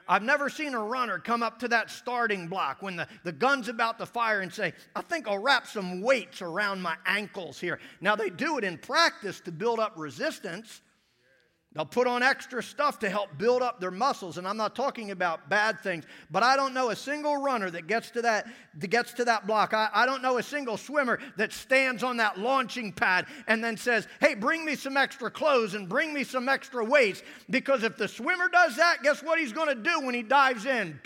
[0.07, 3.68] I've never seen a runner come up to that starting block when the, the gun's
[3.68, 7.78] about to fire and say, I think I'll wrap some weights around my ankles here.
[8.03, 10.82] Now, they do it in practice to build up resistance.
[11.74, 15.10] They'll put on extra stuff to help build up their muscles, and I'm not talking
[15.10, 18.46] about bad things, but I don't know a single runner that gets to that,
[18.76, 19.72] that gets to that block.
[19.72, 23.78] I, I don't know a single swimmer that stands on that launching pad and then
[23.78, 27.22] says, Hey, bring me some extra clothes and bring me some extra weights.
[27.48, 30.66] Because if the swimmer does that, guess what he's going to do when he dives
[30.66, 31.00] in?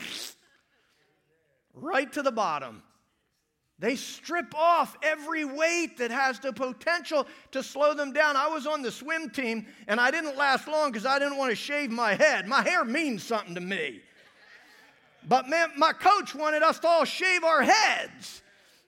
[1.75, 2.83] Right to the bottom.
[3.79, 8.35] They strip off every weight that has the potential to slow them down.
[8.35, 11.51] I was on the swim team and I didn't last long because I didn't want
[11.51, 12.49] to shave my head.
[12.49, 14.01] My hair means something to me.
[15.29, 18.43] But man, my coach wanted us to all shave our heads.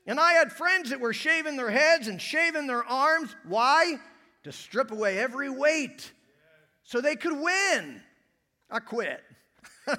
[0.06, 3.36] And I had friends that were shaving their heads and shaving their arms.
[3.46, 3.98] Why?
[4.44, 6.10] To strip away every weight
[6.82, 8.00] so they could win.
[8.70, 9.22] I quit.
[9.86, 9.96] I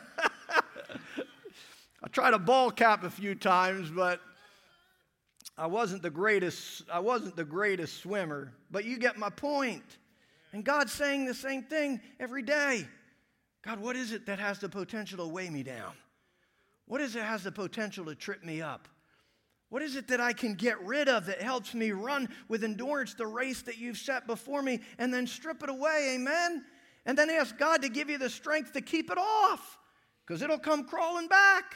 [2.12, 4.20] tried a ball cap a few times, but
[5.60, 9.84] I wasn't the greatest, I wasn't the greatest swimmer, but you get my point.
[10.54, 12.88] And God's saying the same thing every day.
[13.62, 15.92] God, what is it that has the potential to weigh me down?
[16.86, 18.88] What is it that has the potential to trip me up?
[19.68, 23.14] What is it that I can get rid of that helps me run with endurance
[23.14, 26.16] the race that you've set before me and then strip it away?
[26.16, 26.64] Amen.
[27.06, 29.78] And then ask God to give you the strength to keep it off
[30.26, 31.76] because it'll come crawling back.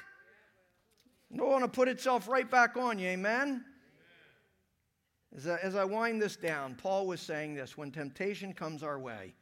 [1.34, 3.10] It'll want to put itself right back on you.
[3.10, 3.66] Amen.
[5.36, 9.00] As I, as I wind this down, Paul was saying this when temptation comes our
[9.00, 9.34] way,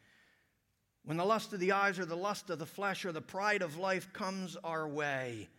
[1.04, 3.62] when the lust of the eyes or the lust of the flesh or the pride
[3.62, 5.50] of life comes our way,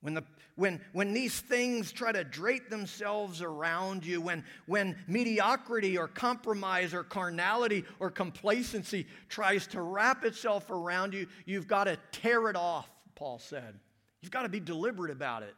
[0.00, 0.24] when, the,
[0.56, 6.92] when, when these things try to drape themselves around you, when, when mediocrity or compromise
[6.92, 12.56] or carnality or complacency tries to wrap itself around you, you've got to tear it
[12.56, 13.78] off, Paul said.
[14.20, 15.54] You've got to be deliberate about it.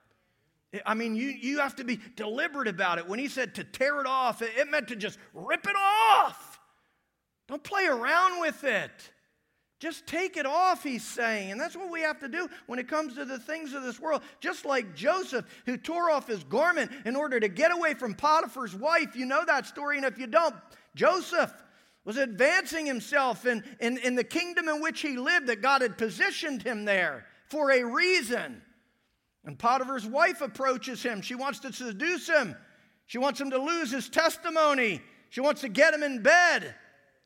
[0.85, 3.09] I mean, you, you have to be deliberate about it.
[3.09, 6.61] When he said to tear it off, it, it meant to just rip it off.
[7.49, 8.91] Don't play around with it.
[9.81, 11.51] Just take it off, he's saying.
[11.51, 14.01] And that's what we have to do when it comes to the things of this
[14.01, 14.23] world.
[14.41, 18.75] Just like Joseph, who tore off his garment in order to get away from Potiphar's
[18.75, 19.15] wife.
[19.15, 20.55] You know that story, and if you don't,
[20.95, 21.53] Joseph
[22.05, 25.99] was advancing himself in, in, in the kingdom in which he lived, that God had
[25.99, 28.63] positioned him there for a reason.
[29.45, 31.21] And Potiphar's wife approaches him.
[31.21, 32.57] She wants to seduce him.
[33.07, 35.03] She wants him to lose his testimony.
[35.29, 36.75] She wants to get him in bed.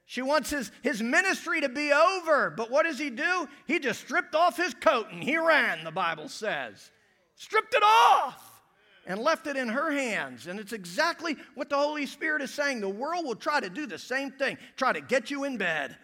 [0.06, 2.50] She wants his, his ministry to be over.
[2.50, 3.46] But what does he do?
[3.66, 6.90] He just stripped off his coat and he ran, the Bible says.
[7.36, 8.62] Stripped it off
[9.06, 10.46] and left it in her hands.
[10.46, 12.80] And it's exactly what the Holy Spirit is saying.
[12.80, 15.96] The world will try to do the same thing, try to get you in bed.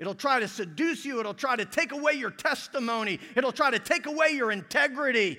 [0.00, 1.20] It'll try to seduce you.
[1.20, 3.20] It'll try to take away your testimony.
[3.36, 5.38] It'll try to take away your integrity.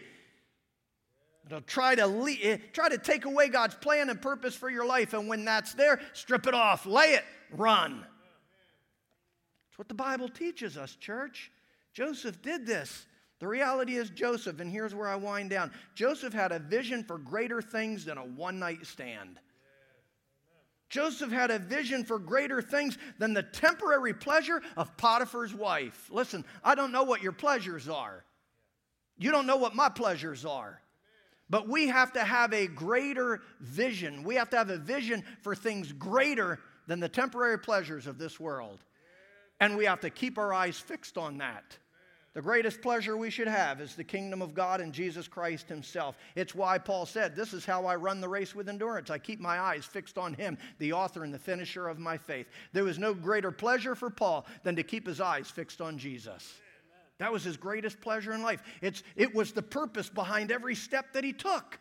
[1.47, 4.85] It'll try to, le- eh, try to take away God's plan and purpose for your
[4.85, 5.13] life.
[5.13, 8.05] And when that's there, strip it off, lay it, run.
[9.69, 11.51] It's what the Bible teaches us, church.
[11.91, 13.07] Joseph did this.
[13.39, 17.17] The reality is, Joseph, and here's where I wind down Joseph had a vision for
[17.17, 19.39] greater things than a one night stand.
[20.91, 26.09] Joseph had a vision for greater things than the temporary pleasure of Potiphar's wife.
[26.11, 28.25] Listen, I don't know what your pleasures are.
[29.17, 30.81] You don't know what my pleasures are.
[31.49, 34.23] But we have to have a greater vision.
[34.23, 38.37] We have to have a vision for things greater than the temporary pleasures of this
[38.37, 38.83] world.
[39.61, 41.77] And we have to keep our eyes fixed on that.
[42.33, 46.15] The greatest pleasure we should have is the kingdom of God and Jesus Christ Himself.
[46.35, 49.09] It's why Paul said, This is how I run the race with endurance.
[49.09, 52.47] I keep my eyes fixed on Him, the author and the finisher of my faith.
[52.71, 56.53] There was no greater pleasure for Paul than to keep his eyes fixed on Jesus.
[57.17, 58.63] That was his greatest pleasure in life.
[58.81, 61.79] It's, it was the purpose behind every step that he took.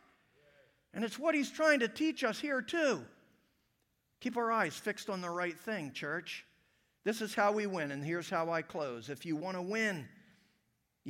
[0.92, 3.04] And it's what he's trying to teach us here, too.
[4.20, 6.44] Keep our eyes fixed on the right thing, church.
[7.04, 9.08] This is how we win, and here's how I close.
[9.08, 10.06] If you want to win,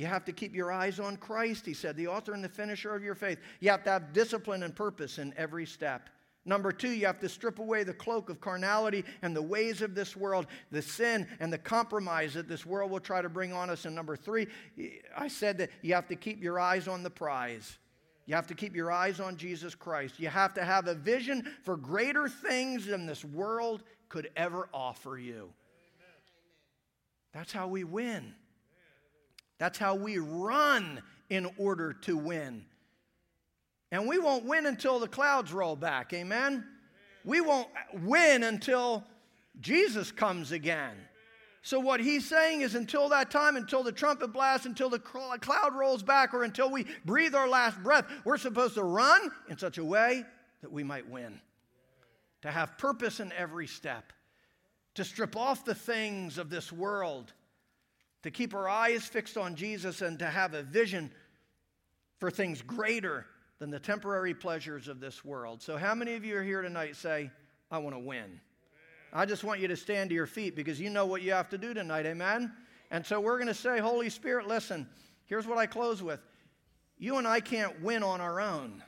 [0.01, 2.95] you have to keep your eyes on Christ, he said, the author and the finisher
[2.95, 3.37] of your faith.
[3.59, 6.09] You have to have discipline and purpose in every step.
[6.43, 9.93] Number two, you have to strip away the cloak of carnality and the ways of
[9.93, 13.69] this world, the sin and the compromise that this world will try to bring on
[13.69, 13.85] us.
[13.85, 14.47] And number three,
[15.15, 17.77] I said that you have to keep your eyes on the prize.
[18.25, 20.19] You have to keep your eyes on Jesus Christ.
[20.19, 25.19] You have to have a vision for greater things than this world could ever offer
[25.19, 25.53] you.
[27.33, 28.33] That's how we win.
[29.61, 32.65] That's how we run in order to win.
[33.91, 36.13] And we won't win until the clouds roll back.
[36.13, 36.65] Amen?
[37.23, 37.67] We won't
[38.01, 39.03] win until
[39.59, 40.95] Jesus comes again.
[41.61, 45.75] So, what he's saying is until that time, until the trumpet blasts, until the cloud
[45.75, 49.77] rolls back, or until we breathe our last breath, we're supposed to run in such
[49.77, 50.25] a way
[50.63, 51.39] that we might win.
[52.41, 54.11] To have purpose in every step.
[54.95, 57.31] to strip off the things of this world,
[58.23, 61.11] to keep our eyes fixed on Jesus, and to have a vision
[62.19, 63.25] for things greater
[63.59, 65.61] than the temporary pleasures of this world.
[65.61, 67.31] So, how many of you are here tonight say,
[67.69, 68.39] I want to win?
[69.13, 71.49] I just want you to stand to your feet because you know what you have
[71.49, 72.51] to do tonight, amen?
[72.91, 74.87] And so we're going to say, Holy Spirit, listen,
[75.25, 76.19] here's what I close with.
[76.97, 78.81] You and I can't win on our own.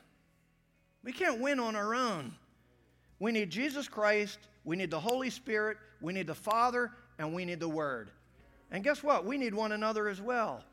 [1.02, 2.34] We can't win on our own.
[3.18, 7.44] We need Jesus Christ, we need the Holy Spirit, we need the Father, and we
[7.44, 8.10] need the Word.
[8.70, 9.24] And guess what?
[9.24, 10.64] We need one another as well.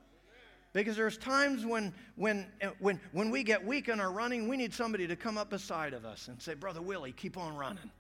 [0.74, 2.48] Because there's times when, when,
[2.80, 5.94] when, when we get weak in our running, we need somebody to come up beside
[5.94, 7.92] of us and say, Brother Willie, keep on running.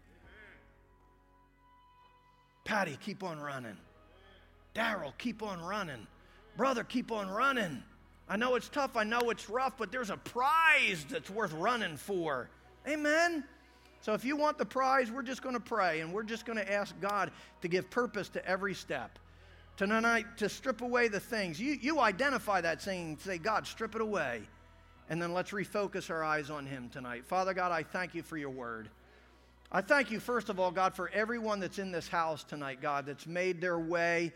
[2.64, 3.76] Patty, keep on running.
[4.74, 6.08] Daryl, keep on running.
[6.56, 7.84] Brother, keep on running.
[8.30, 11.98] I know it's tough, I know it's rough, but there's a prize that's worth running
[11.98, 12.50] for.
[12.88, 13.44] Amen.
[14.02, 16.58] So if you want the prize, we're just going to pray and we're just going
[16.58, 17.32] to ask God
[17.62, 19.20] to give purpose to every step.
[19.82, 21.60] Tonight, to strip away the things.
[21.60, 24.44] You, you identify that saying, say, God, strip it away.
[25.10, 27.26] And then let's refocus our eyes on Him tonight.
[27.26, 28.90] Father God, I thank you for your word.
[29.72, 33.08] I thank you, first of all, God, for everyone that's in this house tonight, God,
[33.08, 34.34] that's made their way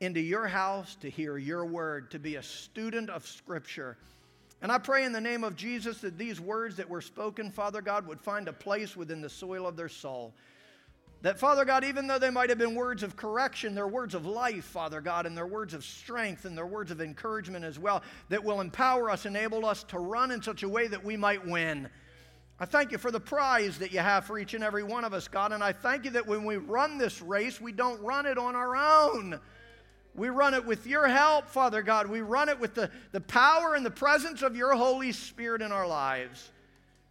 [0.00, 3.96] into your house to hear your word, to be a student of Scripture.
[4.60, 7.80] And I pray in the name of Jesus that these words that were spoken, Father
[7.80, 10.34] God, would find a place within the soil of their soul.
[11.26, 14.24] That, Father God, even though they might have been words of correction, they're words of
[14.24, 18.04] life, Father God, and they're words of strength and they're words of encouragement as well,
[18.28, 21.44] that will empower us, enable us to run in such a way that we might
[21.44, 21.88] win.
[22.60, 25.12] I thank you for the prize that you have for each and every one of
[25.12, 25.50] us, God.
[25.50, 28.54] And I thank you that when we run this race, we don't run it on
[28.54, 29.40] our own.
[30.14, 32.06] We run it with your help, Father God.
[32.06, 35.72] We run it with the, the power and the presence of your Holy Spirit in
[35.72, 36.52] our lives.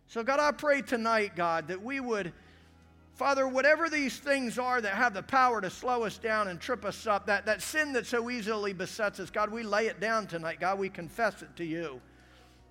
[0.07, 2.31] So, God, I pray tonight, God, that we would,
[3.15, 6.83] Father, whatever these things are that have the power to slow us down and trip
[6.83, 10.27] us up, that, that sin that so easily besets us, God, we lay it down
[10.27, 10.59] tonight.
[10.59, 12.01] God, we confess it to you.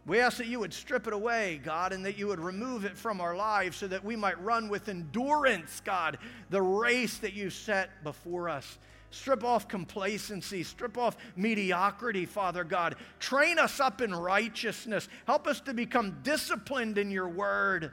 [0.06, 2.98] We ask that you would strip it away, God, and that you would remove it
[2.98, 6.18] from our lives so that we might run with endurance, God,
[6.50, 8.76] the race that you set before us.
[9.10, 12.96] Strip off complacency, strip off mediocrity, Father God.
[13.18, 15.08] Train us up in righteousness.
[15.26, 17.92] Help us to become disciplined in your word.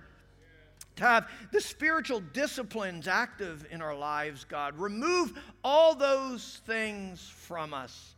[0.98, 4.78] To have the spiritual disciplines active in our lives, God.
[4.78, 5.34] Remove
[5.64, 8.16] all those things from us.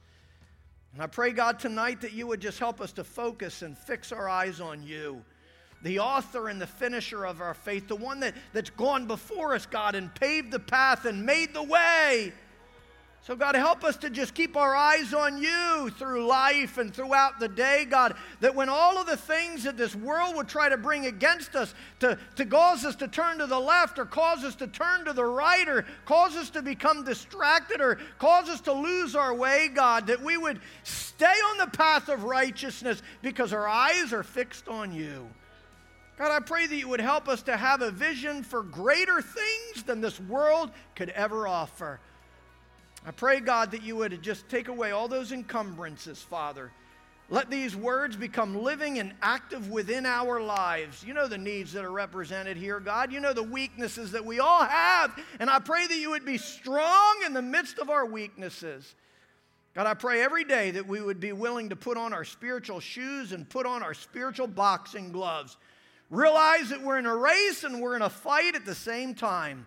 [0.94, 4.12] And I pray, God, tonight that you would just help us to focus and fix
[4.12, 5.24] our eyes on you,
[5.82, 9.66] the author and the finisher of our faith, the one that, that's gone before us,
[9.66, 12.32] God, and paved the path and made the way.
[13.26, 17.40] So, God, help us to just keep our eyes on you through life and throughout
[17.40, 20.76] the day, God, that when all of the things that this world would try to
[20.76, 24.56] bring against us to, to cause us to turn to the left or cause us
[24.56, 28.74] to turn to the right or cause us to become distracted or cause us to
[28.74, 33.70] lose our way, God, that we would stay on the path of righteousness because our
[33.70, 35.30] eyes are fixed on you.
[36.18, 39.84] God, I pray that you would help us to have a vision for greater things
[39.86, 42.02] than this world could ever offer.
[43.06, 46.72] I pray, God, that you would just take away all those encumbrances, Father.
[47.30, 51.04] Let these words become living and active within our lives.
[51.04, 53.12] You know the needs that are represented here, God.
[53.12, 55.18] You know the weaknesses that we all have.
[55.40, 58.94] And I pray that you would be strong in the midst of our weaknesses.
[59.74, 62.80] God, I pray every day that we would be willing to put on our spiritual
[62.80, 65.58] shoes and put on our spiritual boxing gloves.
[66.10, 69.66] Realize that we're in a race and we're in a fight at the same time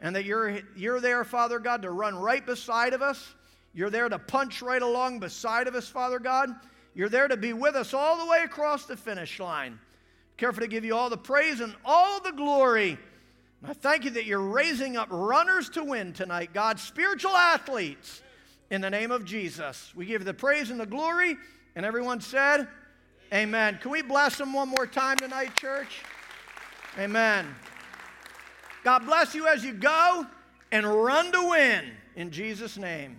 [0.00, 3.34] and that you're, you're there, Father God, to run right beside of us.
[3.74, 6.50] You're there to punch right along beside of us, Father God.
[6.94, 9.78] You're there to be with us all the way across the finish line.
[10.36, 12.98] Careful to give you all the praise and all the glory.
[13.62, 18.22] And I thank you that you're raising up runners to win tonight, God, spiritual athletes,
[18.70, 19.92] in the name of Jesus.
[19.94, 21.36] We give you the praise and the glory.
[21.74, 22.68] And everyone said,
[23.32, 23.78] Amen.
[23.82, 26.02] Can we bless them one more time tonight, church?
[26.98, 27.46] Amen.
[28.86, 30.24] God bless you as you go
[30.70, 33.18] and run to win in Jesus' name.